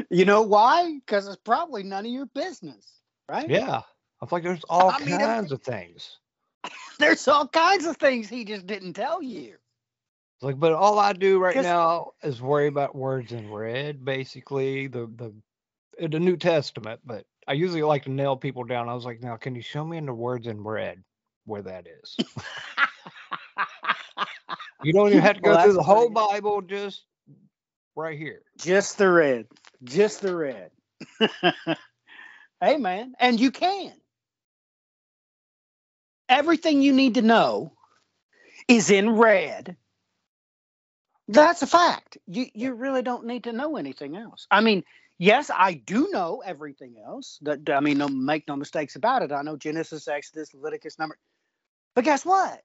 [0.10, 1.00] You know why?
[1.00, 3.50] Because it's probably none of your business, right?
[3.50, 3.82] Yeah.
[4.22, 6.20] I was like, there's all I mean, kinds of things.
[7.00, 9.56] There's all kinds of things he just didn't tell you.
[10.42, 15.12] Like, but all I do right now is worry about words in red, basically the
[15.16, 17.02] the the New Testament.
[17.04, 18.88] But I usually like to nail people down.
[18.88, 21.04] I was like, now, can you show me in the words in red
[21.46, 22.20] where that is?
[24.82, 27.06] You don't even have to go Well, through the whole Bible, just
[27.96, 28.42] right here.
[28.60, 29.48] just the red.
[29.84, 30.72] Just the red.
[32.64, 33.14] Amen.
[33.20, 33.94] And you can.
[36.30, 37.74] Everything you need to know
[38.68, 39.78] is in red.
[41.30, 42.20] That's a fact.
[42.28, 44.48] You you really don't need to know anything else.
[44.52, 44.84] I mean,
[45.20, 47.40] yes, I do know everything else.
[47.44, 49.32] That I mean, no make no mistakes about it.
[49.34, 51.18] I know Genesis, Exodus, Leviticus, number.
[51.96, 52.62] But guess what?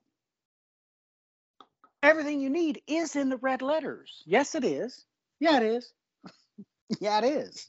[2.03, 4.23] Everything you need is in the red letters.
[4.27, 5.05] Yes, it is.
[5.41, 5.93] Yeah, it is.
[7.01, 7.69] yeah, it is.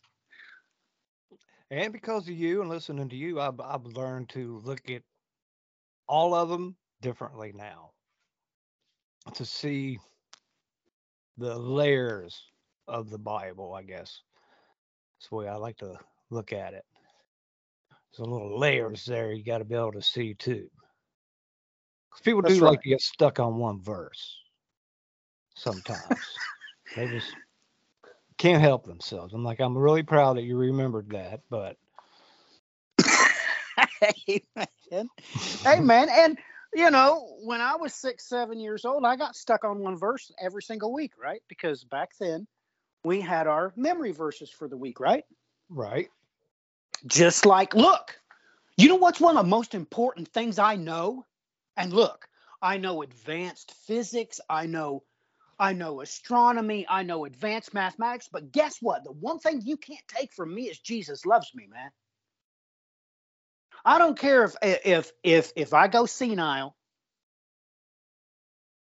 [1.71, 5.01] And because of you and listening to you, I've, I've learned to look at
[6.07, 7.91] all of them differently now.
[9.33, 9.99] To see
[11.37, 12.41] the layers
[12.87, 14.21] of the Bible, I guess.
[15.19, 15.97] That's the way I like to
[16.29, 16.85] look at it.
[18.11, 20.69] There's a little layers there you got to be able to see too.
[22.23, 24.39] People That's do like to get stuck on one verse
[25.55, 26.39] sometimes.
[26.95, 27.35] they just
[28.37, 29.33] can't help themselves.
[29.33, 31.77] I'm like, I'm really proud that you remembered that, but
[34.29, 35.09] Amen.
[35.65, 36.09] Amen.
[36.11, 36.37] And
[36.73, 40.31] you know, when I was six, seven years old, I got stuck on one verse
[40.39, 41.41] every single week, right?
[41.47, 42.47] Because back then
[43.03, 45.23] we had our memory verses for the week, right?
[45.69, 46.09] right.
[47.05, 48.19] Just like, look,
[48.75, 51.25] you know what's one of the most important things I know?
[51.77, 52.27] And look,
[52.61, 55.03] I know advanced physics, I know
[55.59, 59.03] I know astronomy, I know advanced mathematics, but guess what?
[59.03, 61.91] The one thing you can't take from me is Jesus loves me, man.
[63.85, 66.75] I don't care if if if if I go senile,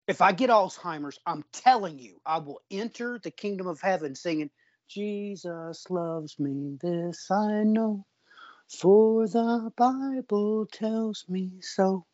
[0.08, 4.50] if I get Alzheimer's, I'm telling you, I will enter the kingdom of heaven singing,
[4.88, 8.04] Jesus loves me, this I know,
[8.68, 12.06] for the Bible tells me so.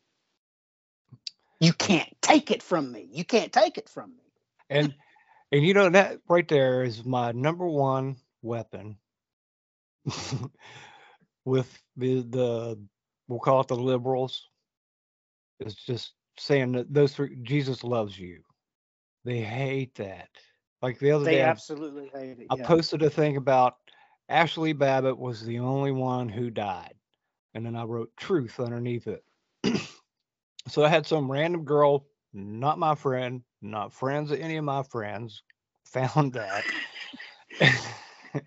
[1.59, 3.09] You can't take it from me.
[3.11, 4.23] You can't take it from me.
[4.69, 4.95] And
[5.51, 8.97] and you know that right there is my number one weapon
[11.45, 12.79] with the the
[13.27, 14.49] we'll call it the liberals.
[15.59, 18.43] It's just saying that those three Jesus loves you.
[19.25, 20.29] They hate that.
[20.81, 22.51] Like the other They day, I- absolutely hate it.
[22.51, 23.77] I posted a thing about
[24.31, 26.95] Ashli Babbitt was the only one who died.
[27.55, 29.25] And then I wrote truth underneath it.
[30.69, 34.83] so I had some random girl, not my friend, not friends of any of my
[34.83, 35.43] friends,
[35.85, 36.63] found that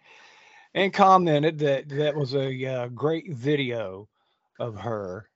[0.74, 4.08] and commented that that was a uh, great video
[4.58, 5.28] of her.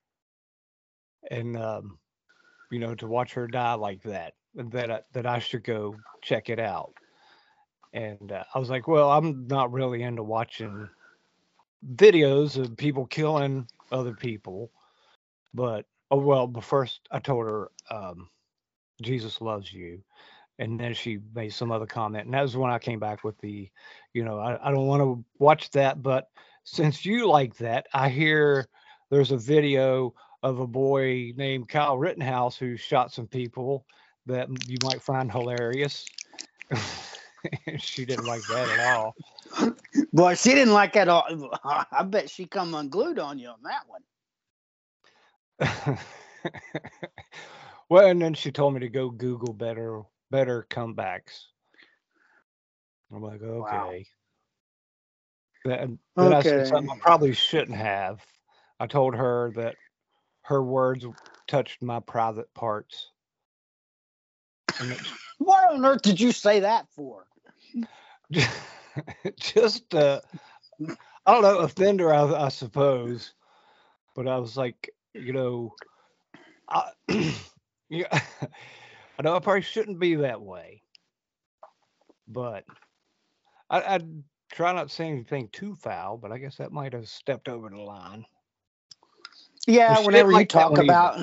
[1.30, 1.99] And, um,
[2.70, 6.51] you know, to watch her die like that, that I, that I should go check
[6.51, 6.93] it out.
[7.93, 10.89] And uh, I was like, well, I'm not really into watching
[11.95, 14.70] videos of people killing other people.
[15.55, 18.28] But, oh, well, but first I told her, um,
[19.02, 20.02] Jesus loves you.
[20.59, 22.26] And then she made some other comment.
[22.26, 23.68] And that was when I came back with the,
[24.12, 26.00] you know, I, I don't want to watch that.
[26.00, 26.28] But
[26.62, 28.68] since you like that, I hear
[29.11, 33.84] there's a video of a boy named Kyle Rittenhouse who shot some people
[34.26, 36.07] that you might find hilarious.
[37.78, 39.14] she didn't like that at all.
[40.12, 41.02] Boy, she didn't like that.
[41.02, 41.50] At all.
[41.92, 44.02] I bet she come unglued on you on that one.
[47.88, 51.44] well, and then she told me to go Google better better comebacks.
[53.12, 53.88] I'm like, Wow.
[53.88, 54.07] okay.
[55.64, 58.20] Then, then I said something I probably shouldn't have.
[58.80, 59.76] I told her that
[60.42, 61.07] her words
[61.46, 63.11] touched my private parts.
[65.38, 67.26] What on earth did you say that for?
[69.36, 70.20] just uh,
[71.26, 73.34] I don't know, offender, I, I suppose.
[74.14, 75.74] But I was like, you know,
[76.68, 76.90] I,
[77.88, 78.06] yeah,
[79.18, 80.82] I know I probably shouldn't be that way,
[82.28, 82.64] but
[83.70, 84.00] I, I
[84.52, 86.18] try not to say anything too foul.
[86.18, 88.24] But I guess that might have stepped over the line.
[89.66, 91.20] Yeah, whenever you talk about,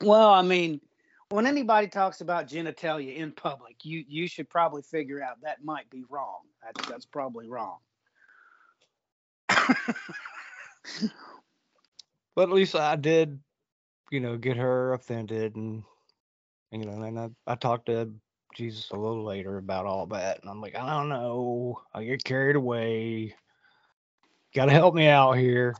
[0.00, 0.80] well, I mean,
[1.28, 5.90] when anybody talks about genitalia in public, you you should probably figure out that might
[5.90, 6.40] be wrong.
[6.62, 7.78] That's that's probably wrong.
[12.34, 13.38] but at least I did,
[14.10, 15.82] you know, get her offended, and
[16.72, 18.12] you know, and I, I talked to
[18.54, 22.24] Jesus a little later about all that, and I'm like, I don't know, I get
[22.24, 23.34] carried away.
[24.54, 25.74] Got to help me out here.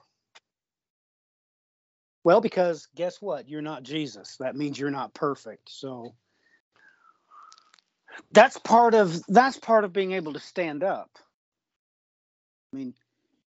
[2.23, 3.49] Well, because guess what?
[3.49, 4.37] You're not Jesus.
[4.39, 5.71] That means you're not perfect.
[5.71, 6.15] So
[8.33, 11.11] that's part of that's part of being able to stand up.
[12.73, 12.95] I mean,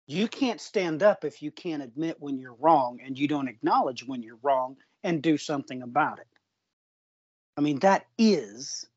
[0.07, 4.05] you can't stand up if you can't admit when you're wrong and you don't acknowledge
[4.05, 6.27] when you're wrong and do something about it.
[7.57, 8.87] I mean, that is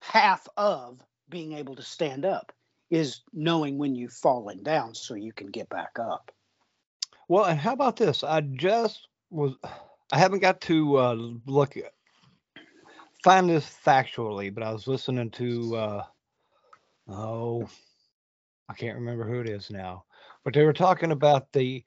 [0.00, 2.52] half of being able to stand up
[2.90, 6.30] is knowing when you've fallen down so you can get back up.
[7.28, 8.22] Well, and how about this?
[8.22, 9.54] I just was
[10.12, 11.14] I haven't got to uh,
[11.46, 11.76] look
[13.24, 16.04] find this factually, but I was listening to uh,
[17.08, 17.68] oh
[18.68, 20.04] I can't remember who it is now,
[20.44, 21.84] but they were talking about the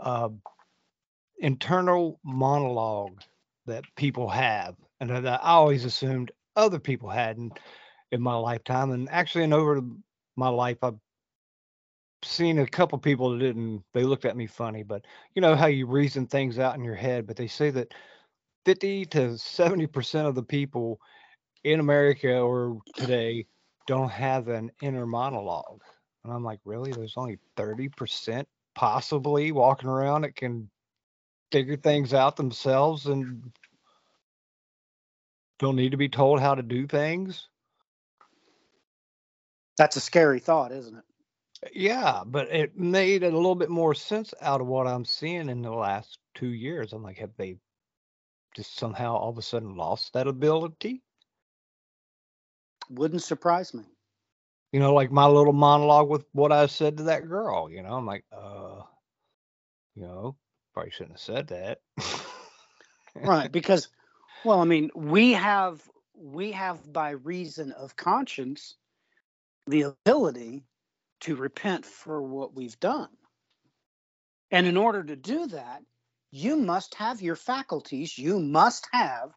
[0.00, 0.30] uh,
[1.38, 3.20] internal monologue
[3.66, 7.52] that people have, and that I always assumed other people had in,
[8.20, 9.82] my lifetime, and actually, in over
[10.36, 10.98] my life, I've
[12.24, 15.04] seen a couple people that didn't they looked at me funny but
[15.34, 17.94] you know how you reason things out in your head but they say that
[18.64, 21.00] 50 to 70 percent of the people
[21.62, 23.46] in america or today
[23.86, 25.80] don't have an inner monologue
[26.24, 30.68] and i'm like really there's only 30 percent possibly walking around that can
[31.50, 33.52] figure things out themselves and
[35.58, 37.48] don't need to be told how to do things
[39.76, 41.04] that's a scary thought isn't it
[41.72, 45.62] yeah, but it made a little bit more sense out of what I'm seeing in
[45.62, 46.92] the last two years.
[46.92, 47.56] I'm like, have they
[48.54, 51.02] just somehow all of a sudden lost that ability?
[52.90, 53.84] Wouldn't surprise me.
[54.72, 57.70] You know, like my little monologue with what I said to that girl.
[57.70, 58.82] You know, I'm like, uh,
[59.94, 60.36] you know,
[60.74, 61.80] probably shouldn't have said that.
[63.14, 63.88] right, because,
[64.44, 65.80] well, I mean, we have
[66.14, 68.76] we have by reason of conscience
[69.66, 70.64] the ability
[71.20, 73.08] to repent for what we've done.
[74.50, 75.82] And in order to do that,
[76.30, 79.30] you must have your faculties, you must have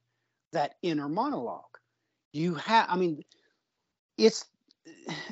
[0.54, 1.78] that inner monologue.
[2.34, 3.24] You have, I mean,
[4.18, 4.46] it's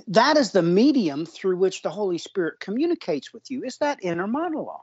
[0.07, 4.27] that is the medium through which the Holy Spirit communicates with you, is that inner
[4.27, 4.79] monologue.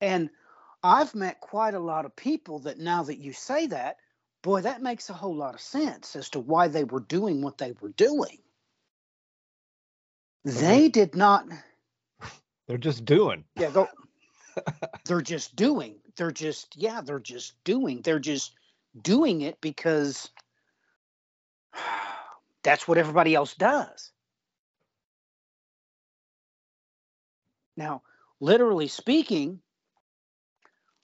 [0.00, 0.30] And
[0.82, 3.96] I've met quite a lot of people that now that you say that,
[4.42, 7.58] boy, that makes a whole lot of sense as to why they were doing what
[7.58, 8.38] they were doing.
[10.44, 11.46] They did not.
[12.66, 13.44] They're just doing.
[13.56, 13.88] Yeah, go.
[15.04, 15.96] they're just doing.
[16.16, 18.00] They're just, yeah, they're just doing.
[18.02, 18.54] They're just
[19.02, 20.30] doing it because
[22.62, 24.10] that's what everybody else does.
[27.76, 28.02] Now,
[28.40, 29.60] literally speaking,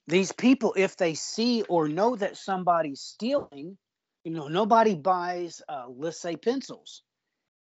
[0.07, 3.77] these people, if they see or know that somebody's stealing,
[4.25, 7.03] you know, nobody buys, uh, let's say, pencils.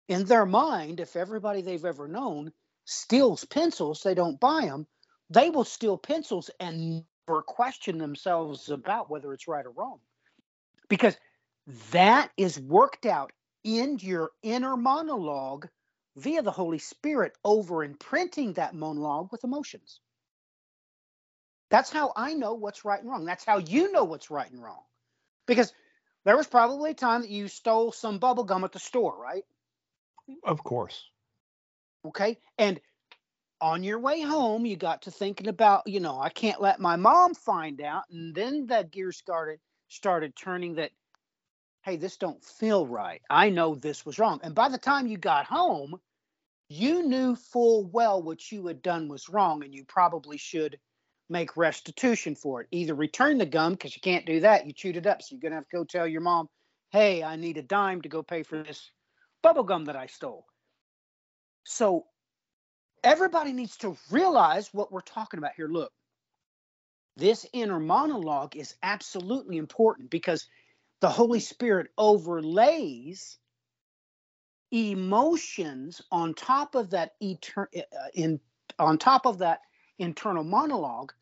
[0.08, 2.52] In their mind, if everybody they've ever known
[2.86, 4.86] steals pencils, they don't buy them,
[5.30, 10.00] they will steal pencils and never question themselves about whether it's right or wrong.
[10.88, 11.16] Because
[11.92, 13.32] that is worked out
[13.64, 15.68] in your inner monologue
[16.16, 20.00] via the Holy Spirit over imprinting that monologue with emotions.
[21.70, 23.24] That's how I know what's right and wrong.
[23.24, 24.82] That's how you know what's right and wrong.
[25.46, 25.72] Because
[26.24, 29.44] there was probably a time that you stole some bubble gum at the store, right?
[30.44, 31.04] Of course.
[32.06, 32.38] Okay.
[32.58, 32.80] And
[33.60, 36.96] on your way home, you got to thinking about, you know, I can't let my
[36.96, 38.04] mom find out.
[38.10, 40.90] And then that gear started started turning that,
[41.88, 43.22] hey, this don't feel right.
[43.30, 44.40] I know this was wrong.
[44.42, 45.98] And by the time you got home,
[46.68, 50.78] you knew full well what you had done was wrong, and you probably should
[51.30, 52.68] make restitution for it.
[52.72, 54.66] Either return the gum because you can't do that.
[54.66, 55.22] You chewed it up.
[55.22, 56.48] So you're going to have to go tell your mom,
[56.90, 58.90] hey, I need a dime to go pay for this
[59.42, 60.44] bubble gum that I stole.
[61.64, 62.04] So
[63.02, 65.68] everybody needs to realize what we're talking about here.
[65.68, 65.92] Look,
[67.16, 70.46] this inner monologue is absolutely important because
[71.00, 73.38] the Holy Spirit overlays
[74.70, 77.82] emotions on top of that etern- uh,
[78.14, 78.40] in
[78.78, 79.60] on top of that
[79.98, 81.12] internal monologue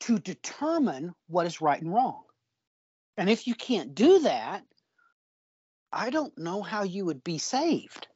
[0.00, 2.22] to determine what is right and wrong.
[3.16, 4.64] And if you can't do that,
[5.92, 8.08] I don't know how you would be saved.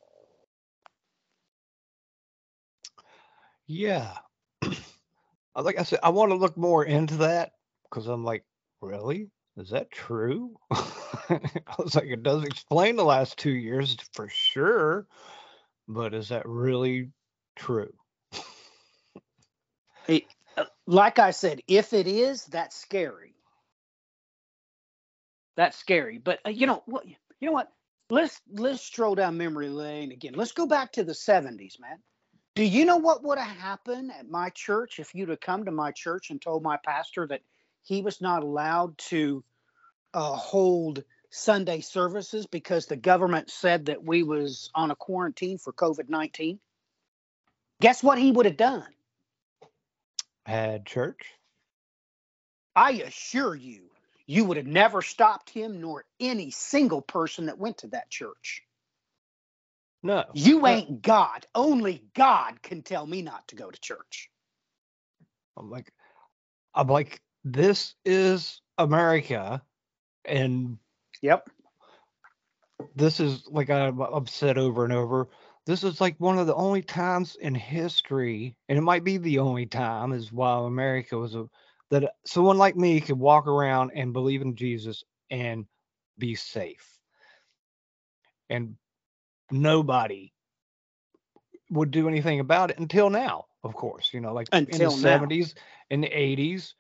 [3.66, 4.16] Yeah.
[5.54, 7.52] like I said, I want to look more into that
[7.84, 8.44] because I'm like,
[8.80, 9.30] really?
[9.58, 10.56] Is that true?
[10.70, 11.40] I
[11.78, 15.06] was like, it does explain the last two years for sure,
[15.88, 17.10] but is that really
[17.56, 17.92] true?
[20.06, 20.24] It,
[20.56, 23.34] uh, like I said, if it is, that's scary.
[25.56, 26.18] That's scary.
[26.18, 27.04] But uh, you know what?
[27.06, 27.72] You know what?
[28.10, 30.34] Let's let's stroll down memory lane again.
[30.34, 31.98] Let's go back to the 70s, man.
[32.54, 35.72] Do you know what would have happened at my church if you'd have come to
[35.72, 37.42] my church and told my pastor that
[37.82, 39.44] he was not allowed to
[40.14, 45.72] uh, hold Sunday services because the government said that we was on a quarantine for
[45.72, 46.58] COVID-19?
[47.80, 48.86] Guess what he would have done?
[50.46, 51.26] Had church?
[52.74, 53.90] I assure you,
[54.26, 58.62] you would have never stopped him nor any single person that went to that church.
[60.02, 60.24] No.
[60.32, 61.46] You ain't God.
[61.54, 64.30] Only God can tell me not to go to church.
[65.56, 65.92] I'm like,
[66.74, 69.62] I'm like, this is America,
[70.28, 70.78] and
[71.22, 71.48] Yep.
[72.94, 75.28] this is like I- I've said over and over.
[75.66, 79.38] This is like one of the only times in history, and it might be the
[79.40, 81.48] only time, is while America was a
[81.90, 85.66] that someone like me could walk around and believe in Jesus and
[86.18, 86.98] be safe,
[88.50, 88.76] and
[89.50, 90.32] nobody
[91.70, 93.46] would do anything about it until now.
[93.64, 94.88] Of course, you know, like in the now.
[94.90, 95.54] seventies,
[95.90, 96.74] in the eighties,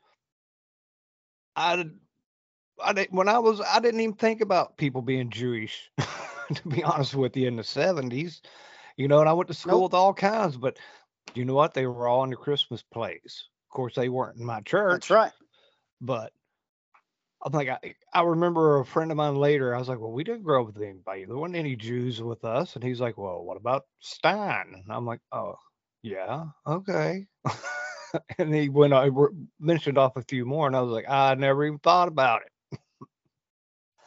[1.56, 2.00] I did-
[2.82, 5.90] I didn't, when I was I didn't even think about people being Jewish,
[6.54, 8.42] to be honest with you, in the seventies.
[8.96, 9.92] You know, and I went to school Nope.
[9.92, 10.78] with all kinds, but
[11.34, 11.74] you know what?
[11.74, 13.48] They were all in the Christmas plays.
[13.70, 15.32] Of course, they weren't in my church, That's right.
[16.00, 16.32] but
[17.44, 19.74] I'm like, I, I remember a friend of mine later.
[19.74, 21.24] I was like, well, we didn't grow up with anybody.
[21.24, 24.72] There weren't any Jews with us, and he's like, well, what about Stein?
[24.74, 25.54] And I'm like, oh,
[26.02, 27.26] yeah, okay.
[28.38, 29.10] and he went uh, I
[29.60, 32.50] mentioned off a few more, and I was like, I never even thought about it.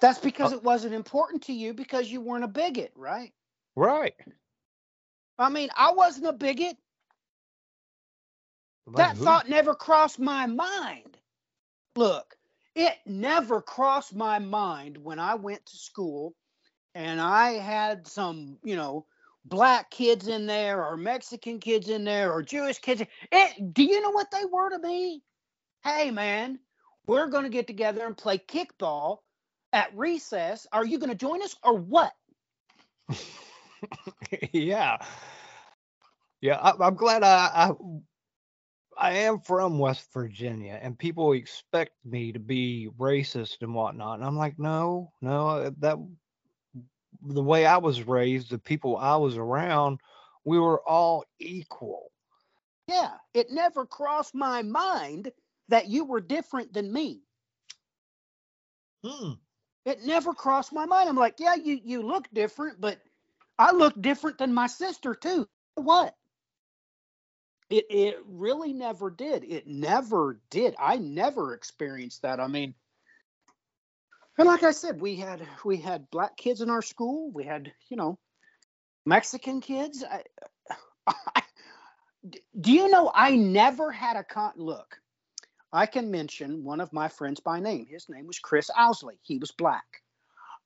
[0.01, 3.31] That's because uh, it wasn't important to you because you weren't a bigot, right?
[3.75, 4.15] Right.
[5.39, 6.75] I mean, I wasn't a bigot.
[8.87, 11.17] Like, That who- thought never crossed my mind.
[11.95, 12.35] Look,
[12.75, 16.33] it never crossed my mind when I went to school
[16.95, 19.05] and I had some, you know,
[19.45, 23.03] black kids in there or Mexican kids in there or Jewish kids.
[23.31, 25.21] It, do you know what they were to me?
[25.83, 26.59] Hey, man,
[27.07, 29.19] we're going to get together and play kickball
[29.73, 30.67] at recess.
[30.71, 32.13] Are you going to join us or what?
[34.51, 34.97] yeah.
[36.41, 37.71] Yeah, I, I'm glad I, I
[38.97, 44.19] I am from West Virginia, and people expect me to be racist and whatnot.
[44.19, 45.97] And I'm like, no, no, that
[47.23, 49.99] the way I was raised, the people I was around,
[50.43, 52.11] we were all equal.
[52.87, 55.31] Yeah, it never crossed my mind
[55.69, 57.21] that you were different than me.
[59.03, 59.33] Hmm.
[59.85, 61.09] It never crossed my mind.
[61.09, 62.99] I'm like, yeah, you you look different, but
[63.57, 65.47] I look different than my sister too.
[65.75, 66.15] What?
[67.69, 69.43] It it really never did.
[69.43, 70.75] It never did.
[70.77, 72.39] I never experienced that.
[72.39, 72.75] I mean,
[74.37, 77.31] and like I said, we had we had black kids in our school.
[77.31, 78.19] We had you know
[79.05, 80.03] Mexican kids.
[80.03, 80.23] I,
[81.35, 81.41] I,
[82.59, 84.51] do you know I never had a con?
[84.57, 85.00] Look,
[85.73, 87.85] I can mention one of my friends by name.
[87.85, 89.19] His name was Chris Owsley.
[89.21, 90.01] He was black.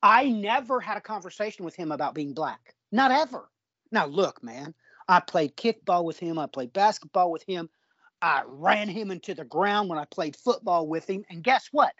[0.02, 2.74] I never had a conversation with him about being black.
[2.92, 3.48] Not ever.
[3.92, 4.74] Now, look, man,
[5.08, 6.38] I played kickball with him.
[6.38, 7.70] I played basketball with him.
[8.20, 11.24] I ran him into the ground when I played football with him.
[11.30, 11.92] And guess what?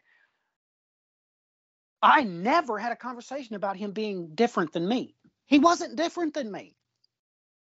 [2.03, 5.15] I never had a conversation about him being different than me.
[5.47, 6.75] He wasn't different than me.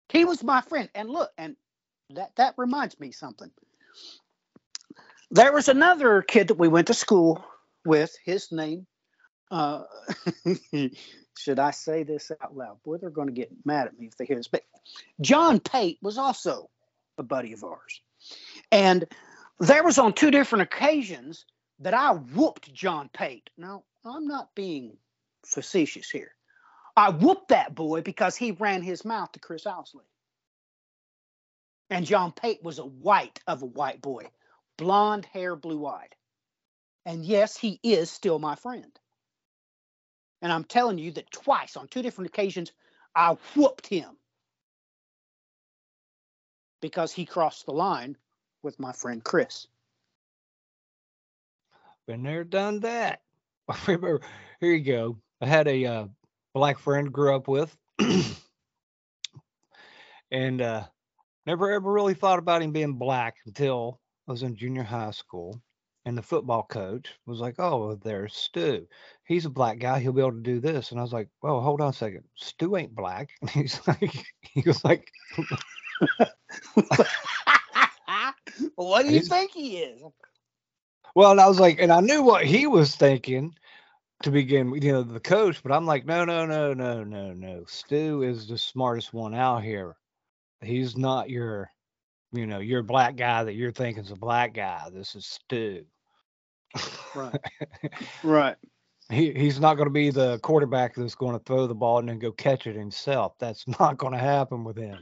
[0.09, 0.89] He was my friend.
[0.93, 1.55] And look, and
[2.11, 3.51] that that reminds me something.
[5.33, 7.43] There was another kid that we went to school
[7.83, 8.15] with.
[8.23, 8.85] His name,
[9.49, 9.81] uh,
[11.37, 12.77] should I say this out loud?
[12.85, 14.47] Boy, they're going to get mad at me if they hear this.
[14.47, 14.61] But
[15.21, 16.69] John Pate was also
[17.17, 18.01] a buddy of ours,
[18.71, 19.05] and
[19.59, 21.45] there was on two different occasions
[21.79, 23.49] that I whooped John Pate.
[23.57, 24.97] Now, I'm not being
[25.47, 26.35] facetious here.
[26.95, 30.05] I whooped that boy because he ran his mouth to Chris Owsley.
[31.89, 34.29] And John Pate was a white of a white boy,
[34.77, 36.15] blonde hair, blue eyed.
[37.05, 38.91] And yes, he is still my friend.
[40.41, 42.71] And I'm telling you that twice on two different occasions,
[43.15, 44.17] I whooped him
[46.81, 48.17] because he crossed the line
[48.61, 49.67] with my friend Chris.
[52.07, 53.21] Been there, done that.
[53.69, 54.21] I remember,
[54.59, 55.17] here you go.
[55.41, 56.07] I had a uh,
[56.53, 57.75] black friend grew up with,
[60.31, 60.83] and uh,
[61.45, 65.61] never ever really thought about him being black until I was in junior high school.
[66.05, 68.85] And the football coach was like, "Oh, there's Stu.
[69.25, 69.99] He's a black guy.
[69.99, 72.25] He'll be able to do this." And I was like, "Well, hold on a second.
[72.35, 75.09] Stu ain't black." And he's like, he was like,
[78.75, 80.01] what do you think he is?
[81.15, 83.55] Well, and I was like, and I knew what he was thinking
[84.23, 87.33] to begin with, you know, the coach, but I'm like, no, no, no, no, no,
[87.33, 87.63] no.
[87.67, 89.95] Stu is the smartest one out here.
[90.61, 91.69] He's not your,
[92.33, 94.89] you know, your black guy that you're thinking is a black guy.
[94.91, 95.85] This is Stu.
[97.15, 97.39] Right.
[98.23, 98.55] Right.
[99.11, 102.09] he he's not going to be the quarterback that's going to throw the ball and
[102.09, 103.37] then go catch it himself.
[103.37, 104.97] That's not going to happen with him.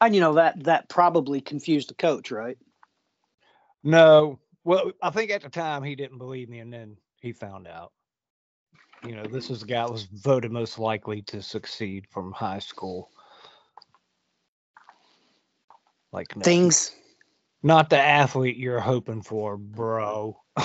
[0.00, 2.58] And you know that that probably confused the coach, right?
[3.82, 4.38] No.
[4.62, 7.92] Well, I think at the time he didn't believe me, and then he found out.
[9.04, 12.60] You know, this is the guy that was voted most likely to succeed from high
[12.60, 13.10] school.
[16.14, 16.92] Like, no, Things.
[17.62, 20.40] not the athlete you're hoping for, bro.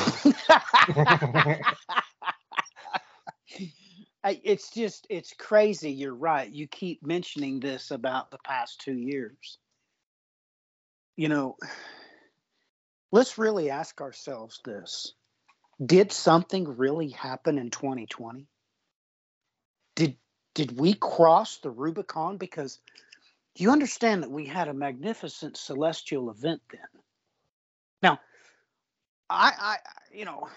[4.22, 5.92] It's just it's crazy.
[5.92, 6.52] You're right.
[6.52, 9.58] You keep mentioning this about the past two years.
[11.16, 11.56] You know
[13.12, 15.14] let's really ask ourselves this.
[15.84, 18.46] Did something really happen in 2020
[20.00, 20.16] did
[20.56, 22.38] did we cross the rubicon?
[22.38, 22.80] Because
[23.56, 27.02] you understand that we had a magnificent celestial event then
[28.02, 28.20] now
[29.30, 29.78] i i
[30.14, 30.48] you know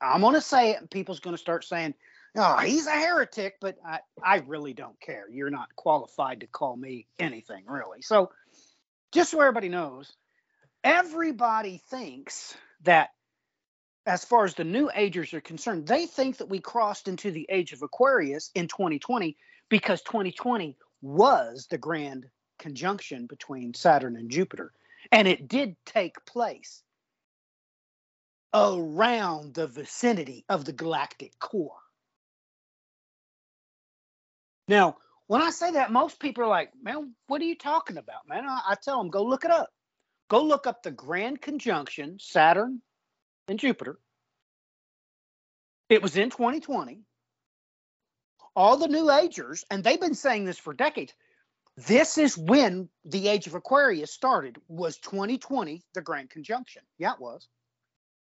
[0.00, 1.94] i'm going to say it and people's going to start saying
[2.36, 5.24] oh, he's a heretic, but I, I really don't care.
[5.30, 8.02] You're not qualified to call me anything, really.
[8.02, 8.30] So,
[9.12, 10.12] just so everybody knows,
[10.82, 13.10] everybody thinks that,
[14.06, 17.46] as far as the new agers are concerned, they think that we crossed into the
[17.48, 19.36] age of Aquarius in 2020
[19.70, 22.26] because 2020 was the grand
[22.58, 24.72] conjunction between Saturn and Jupiter.
[25.12, 26.82] And it did take place
[28.54, 31.76] around the vicinity of the galactic core.
[34.66, 34.96] Now,
[35.26, 38.46] when I say that, most people are like, man, what are you talking about, man?
[38.48, 39.68] I, I tell them, go look it up.
[40.30, 42.80] Go look up the grand conjunction, Saturn
[43.46, 43.98] and Jupiter.
[45.90, 47.02] It was in 2020.
[48.56, 51.12] All the new agers, and they've been saying this for decades.
[51.76, 56.82] This is when the age of Aquarius started, was 2020, the grand conjunction.
[56.98, 57.48] Yeah, it was.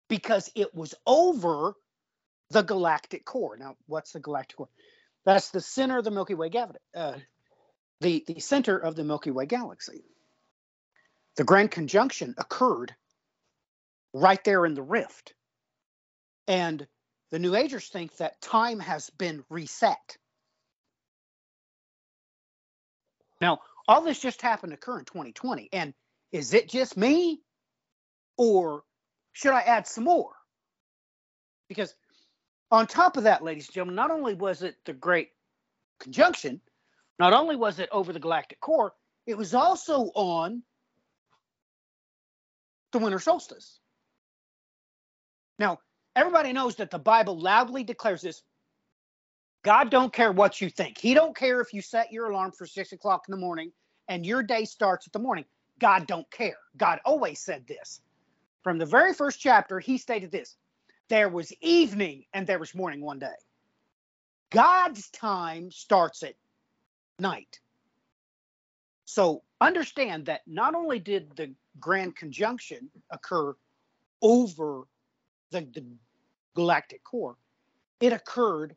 [0.09, 1.75] Because it was over
[2.51, 3.57] the galactic core.
[3.59, 4.68] Now, what's the galactic core?
[5.27, 7.18] That's the center of the Milky Way galaxy, uh,
[8.01, 10.05] the, the center of the Milky Way galaxy.
[11.37, 12.95] The grand conjunction occurred
[14.12, 15.35] right there in the rift.
[16.47, 16.87] And
[17.31, 20.16] the New Agers think that time has been reset.
[23.41, 25.68] Now, all this just happened to occur in 2020.
[25.72, 25.95] And
[26.33, 27.41] is it just me?
[28.37, 28.83] Or
[29.33, 30.33] should I add some more?
[31.68, 31.95] Because
[32.70, 35.31] on top of that, ladies and gentlemen, not only was it the Great
[36.01, 36.61] Conjunction,
[37.18, 38.93] not only was it over the galactic core,
[39.27, 40.62] it was also on
[42.93, 43.79] the winter solstice.
[45.59, 45.79] Now,
[46.17, 48.43] everybody knows that the Bible loudly declares this.
[49.62, 50.99] God don't care what you think.
[50.99, 53.73] He don't care if you set your alarm for six o'clock in the morning
[54.09, 55.47] and your day starts at the morning.
[55.81, 56.59] God don't care.
[56.77, 58.01] God always said this.
[58.62, 60.57] From the very first chapter, he stated this
[61.09, 63.35] there was evening and there was morning one day.
[64.51, 66.35] God's time starts at
[67.19, 67.61] night.
[69.05, 73.55] So understand that not only did the grand conjunction occur
[74.23, 74.85] over
[75.55, 75.85] the, the
[76.55, 77.37] galactic core,
[78.01, 78.77] it occurred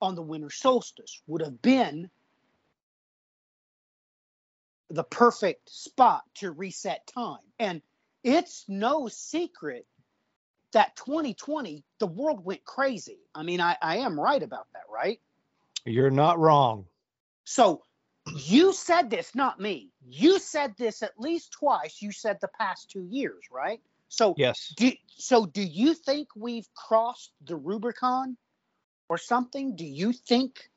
[0.00, 2.08] on the winter solstice, would have been
[4.90, 7.40] the perfect spot to reset time.
[7.58, 7.82] And
[8.22, 9.86] it's no secret
[10.72, 13.18] that 2020, the world went crazy.
[13.34, 15.20] I mean, I, I am right about that, right?
[15.84, 16.86] You're not wrong.
[17.44, 17.82] So
[18.36, 19.90] you said this, not me.
[20.06, 22.02] You said this at least twice.
[22.02, 23.80] You said the past two years, right?
[24.08, 24.72] So Yes.
[24.76, 28.36] do, so do you think we've crossed the Rubicon
[29.08, 29.76] or something?
[29.76, 30.70] Do you think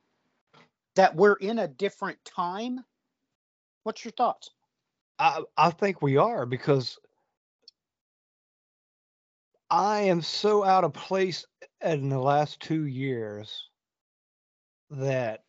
[0.95, 2.79] that we're in a different time?
[3.83, 4.49] What's your thoughts?
[5.17, 6.97] I, I think we are because
[9.69, 11.45] I am so out of place
[11.81, 13.69] in the last two years
[14.89, 15.43] that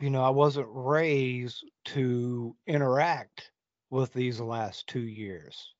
[0.00, 3.52] you know I wasn't raised to interact
[3.90, 5.72] with these last two years.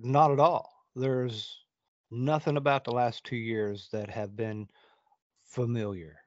[0.00, 0.72] Not at all.
[0.94, 1.64] There's
[2.10, 4.68] nothing about the last two years that have been
[5.44, 6.18] familiar.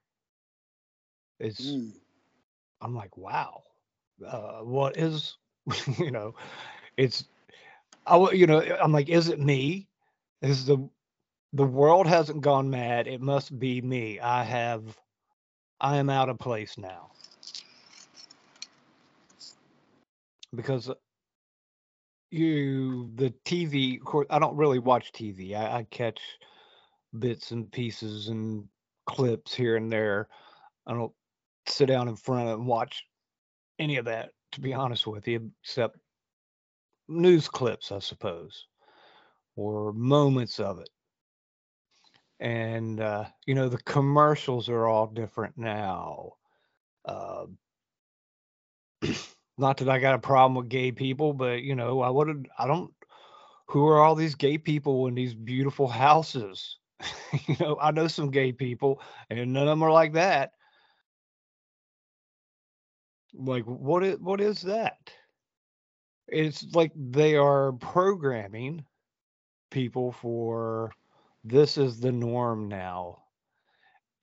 [1.39, 1.91] It's Mm.
[2.81, 3.63] I'm like, wow,
[4.25, 5.37] uh, what is
[5.97, 6.35] you know,
[6.97, 7.25] it's
[8.05, 9.87] I you know I'm like, is it me?
[10.41, 10.89] Is the
[11.53, 13.07] the world hasn't gone mad?
[13.07, 14.19] It must be me.
[14.19, 14.99] I have
[15.79, 17.11] I am out of place now
[20.55, 20.89] because
[22.31, 23.99] you the TV.
[23.99, 25.55] Of course, I don't really watch TV.
[25.55, 26.19] I, I catch
[27.17, 28.67] bits and pieces and
[29.07, 30.27] clips here and there.
[30.85, 31.13] I don't
[31.67, 33.03] sit down in front and watch
[33.79, 35.97] any of that, to be honest with you, except
[37.07, 38.67] news clips, I suppose,
[39.55, 40.89] or moments of it.
[42.39, 46.33] And uh, you know, the commercials are all different now.
[47.05, 47.45] Uh,
[49.59, 52.65] not that I got a problem with gay people, but you know, I would I
[52.67, 52.91] don't
[53.67, 56.77] who are all these gay people in these beautiful houses?
[57.47, 60.51] you know, I know some gay people and none of them are like that.
[63.33, 65.11] Like what is what is that?
[66.27, 68.85] It's like they are programming
[69.71, 70.91] people for
[71.43, 73.23] this is the norm now.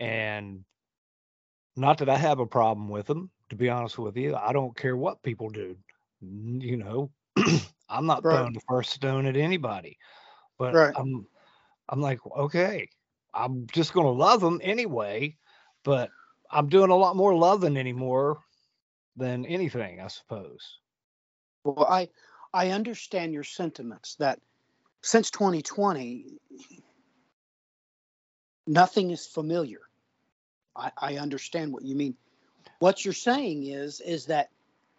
[0.00, 0.64] And
[1.76, 4.34] not that I have a problem with them, to be honest with you.
[4.36, 5.76] I don't care what people do.
[6.20, 7.10] You know,
[7.88, 8.30] I'm not Right.
[8.30, 9.98] throwing the first stone at anybody.
[10.58, 10.96] But Right.
[10.96, 11.26] I'm
[11.88, 12.88] I'm like, okay,
[13.34, 15.36] I'm just gonna love them anyway,
[15.84, 16.10] but
[16.50, 18.40] I'm doing a lot more loving anymore
[19.16, 20.78] than anything, I suppose.
[21.64, 22.08] Well, I
[22.52, 24.40] I understand your sentiments that
[25.02, 26.38] since 2020,
[28.66, 29.80] nothing is familiar.
[30.74, 32.16] I, I understand what you mean.
[32.78, 34.50] What you're saying is is that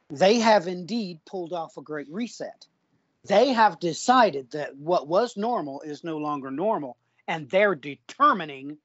[0.09, 2.65] they have indeed pulled off a great reset.
[3.25, 6.97] They have decided that what was normal is no longer normal,
[7.28, 8.78] and they're determining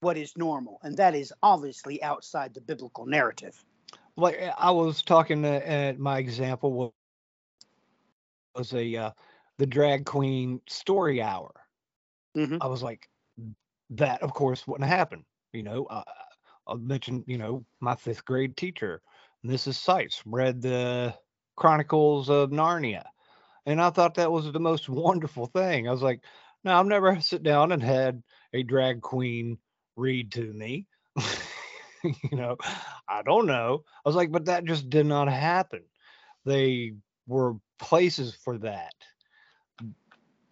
[0.00, 3.64] what is normal, and that is obviously outside the biblical narrative.
[4.16, 6.94] Like I was talking uh, at my example
[8.54, 9.10] was a uh,
[9.58, 11.52] the drag queen story hour.
[12.36, 12.58] Mhm.
[12.60, 13.08] I was like,
[13.90, 15.24] that of course wouldn't happen.
[15.52, 16.23] You know, uh, I
[16.72, 19.02] mentioned, you know, my fifth grade teacher,
[19.44, 19.74] Mrs.
[19.74, 21.14] Seitz, read the
[21.56, 23.04] Chronicles of Narnia.
[23.66, 25.88] And I thought that was the most wonderful thing.
[25.88, 26.20] I was like,
[26.64, 29.58] no, I've never sit down and had a drag queen
[29.96, 30.86] read to me.
[32.04, 32.56] you know,
[33.08, 33.84] I don't know.
[34.04, 35.82] I was like, but that just did not happen.
[36.44, 36.94] They
[37.26, 38.94] were places for that.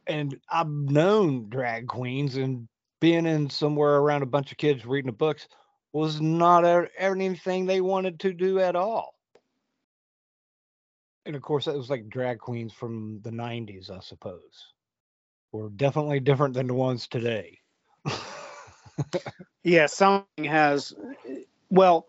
[0.06, 2.68] And I've known drag queens and
[3.00, 5.48] being in somewhere around a bunch of kids reading the books
[5.92, 6.64] was not
[6.96, 9.14] anything they wanted to do at all.
[11.24, 14.72] And of course, that was like drag queens from the 90s, I suppose,
[15.52, 17.58] were definitely different than the ones today.
[19.62, 20.92] Yeah, something has.
[21.70, 22.06] Well,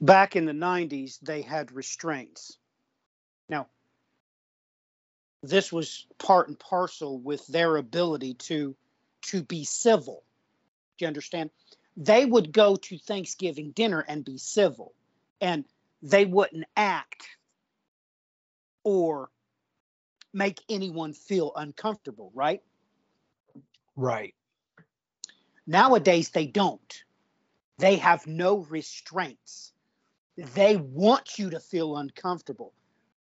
[0.00, 2.56] back in the 90s, they had restraints.
[3.48, 3.66] Now,
[5.42, 8.76] this was part and parcel with their ability to
[9.22, 10.22] to be civil.
[10.98, 11.50] Do you understand?
[11.96, 14.92] They would go to Thanksgiving dinner and be civil,
[15.40, 15.64] and
[16.02, 17.26] they wouldn't act
[18.82, 19.30] or
[20.32, 22.62] make anyone feel uncomfortable, right?
[23.96, 24.34] right.
[25.66, 27.04] Nowadays, they don't.
[27.78, 29.72] They have no restraints.
[30.36, 32.72] They want you to feel uncomfortable.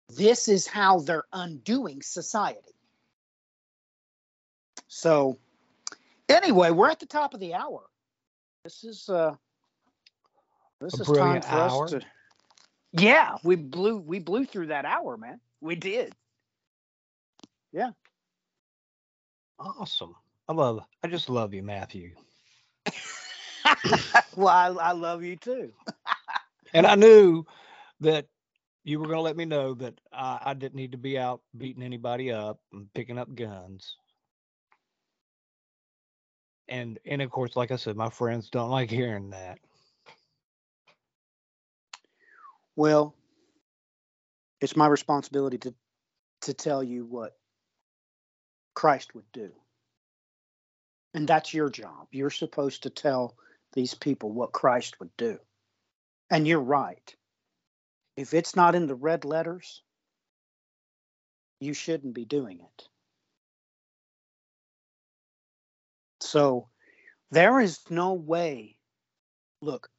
[0.09, 2.75] This is how they're undoing society.
[4.87, 5.37] So,
[6.27, 7.81] anyway, we're at the top of the hour.
[8.63, 9.35] This is uh
[10.81, 12.01] this A is time for us to
[12.91, 15.39] Yeah, we blew we blew through that hour, man.
[15.61, 16.15] We did.
[17.71, 17.91] Yeah.
[19.59, 20.15] Awesome.
[20.47, 22.15] I love, I just love you, Matthew.
[24.35, 25.71] well, I, I love you too.
[26.73, 27.45] And I knew
[28.01, 28.27] that
[28.83, 31.41] you were going to let me know that I, I didn't need to be out
[31.57, 33.97] beating anybody up and picking up guns.
[36.69, 39.59] And and of course, like I said, my friends don't like hearing that.
[42.75, 43.15] Well,
[44.61, 45.73] it's my responsibility to
[46.41, 47.35] to tell you what
[48.75, 49.51] Christ would do.
[51.13, 52.07] And that's your job.
[52.11, 53.35] You're supposed to tell
[53.73, 55.39] these people what Christ would do.
[56.29, 57.15] And you're right.
[58.15, 59.81] If it's not in the red letters,
[61.59, 62.87] you shouldn't be doing it.
[66.29, 66.67] So
[67.31, 68.77] there is no way.
[69.61, 69.89] Look,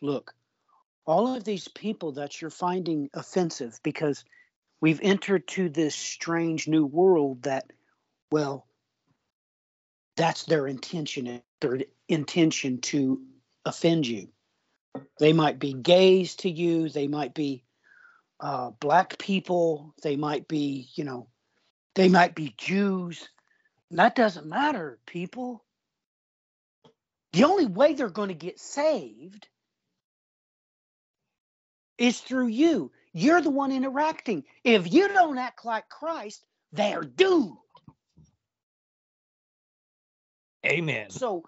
[0.00, 0.34] look,
[1.04, 4.24] all of these people that you're finding offensive because
[4.80, 7.70] we've entered to this strange new world that,
[8.30, 8.66] well,
[10.16, 13.20] that's their intention, their intention to
[13.66, 14.28] offend you.
[15.20, 17.64] They might be gays to you, they might be
[18.40, 21.28] uh, black people, they might be, you know,
[21.94, 23.28] they might be Jews.
[23.90, 25.64] That doesn't matter, people.
[27.32, 29.46] The only way they're going to get saved
[31.98, 32.92] is through you.
[33.12, 34.44] You're the one interacting.
[34.64, 37.56] If you don't act like Christ, they're doomed.
[40.66, 41.10] Amen.
[41.10, 41.44] So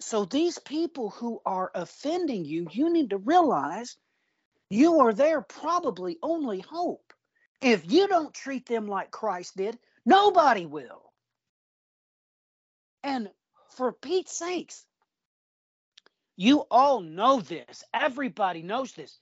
[0.00, 3.96] so these people who are offending you, you need to realize
[4.68, 7.12] you are their probably only hope.
[7.62, 11.13] If you don't treat them like Christ did, nobody will.
[13.04, 13.28] And
[13.76, 14.84] for Pete's sakes,
[16.36, 17.84] you all know this.
[17.92, 19.18] Everybody knows this.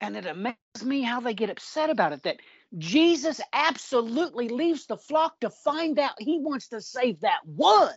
[0.00, 2.40] And it amazes me how they get upset about it that
[2.76, 7.94] Jesus absolutely leaves the flock to find out he wants to save that one.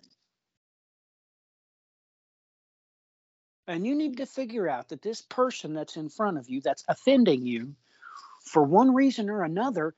[3.68, 6.84] And you need to figure out that this person that's in front of you that's
[6.90, 7.76] offending you
[8.46, 9.96] for one reason or another,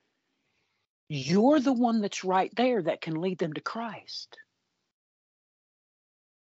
[1.08, 4.38] you're the one that's right there that can lead them to Christ.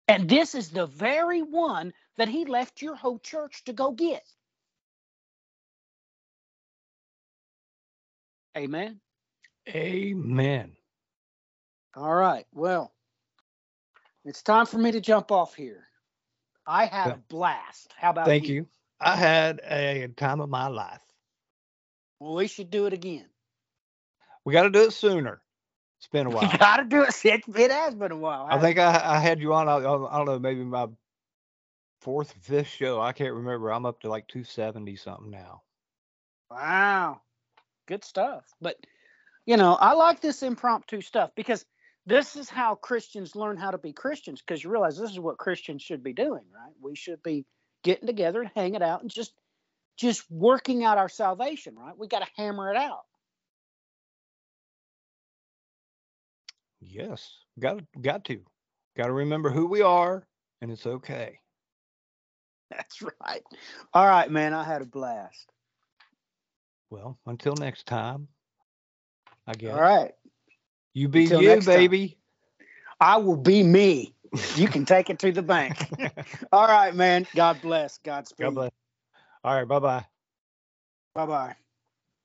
[0.10, 4.24] And this is the very one that he left your whole church to go get.
[8.58, 9.00] Amen.
[9.70, 10.72] Amen.
[11.96, 12.48] All right.
[12.56, 12.92] Well,
[14.26, 15.86] it's time for me to jump off here.
[16.66, 17.94] I had a blast.
[17.96, 18.32] How about you?
[18.32, 18.68] Thank you.
[19.00, 21.02] I had a time of my life.
[22.20, 23.26] Well, we should do it again.
[24.44, 25.40] We got to do it sooner.
[26.00, 26.48] It's been a while.
[26.48, 26.58] while.
[26.58, 27.26] got to do it.
[27.26, 28.48] It, it has been a while.
[28.50, 29.68] I think I, I had you on.
[29.68, 30.88] I, I don't know, maybe my
[32.02, 33.02] fourth, fifth show.
[33.02, 33.72] I can't remember.
[33.72, 35.62] I'm up to like 270 something now.
[36.50, 37.22] Wow.
[37.88, 38.46] Good stuff.
[38.62, 38.78] But,
[39.46, 41.66] you know, I like this impromptu stuff because
[42.06, 45.38] this is how Christians learn how to be Christians because you realize this is what
[45.38, 46.74] Christians should be doing, right?
[46.82, 47.46] We should be
[47.84, 49.34] getting together and hanging out and just
[49.98, 51.98] just working out our salvation, right?
[51.98, 53.02] We got to hammer it out.
[56.90, 58.40] Yes, got got to,
[58.98, 60.28] got to remember who we are,
[60.62, 61.40] and it's okay.
[62.72, 63.44] That's right.
[63.94, 64.54] All right, man.
[64.54, 65.52] I had a blast.
[66.90, 68.28] Well, until next time,
[69.46, 69.74] I guess.
[69.74, 70.12] All right.
[70.94, 71.76] You be Until you, next time.
[71.76, 72.18] baby.
[73.00, 74.14] I will be me.
[74.56, 75.90] You can take it to the bank.
[76.52, 77.28] All right, man.
[77.36, 77.98] God bless.
[78.00, 78.48] Godspeed.
[78.48, 78.72] God bless.
[79.44, 80.06] All right, bye bye.
[81.14, 81.56] Bye bye.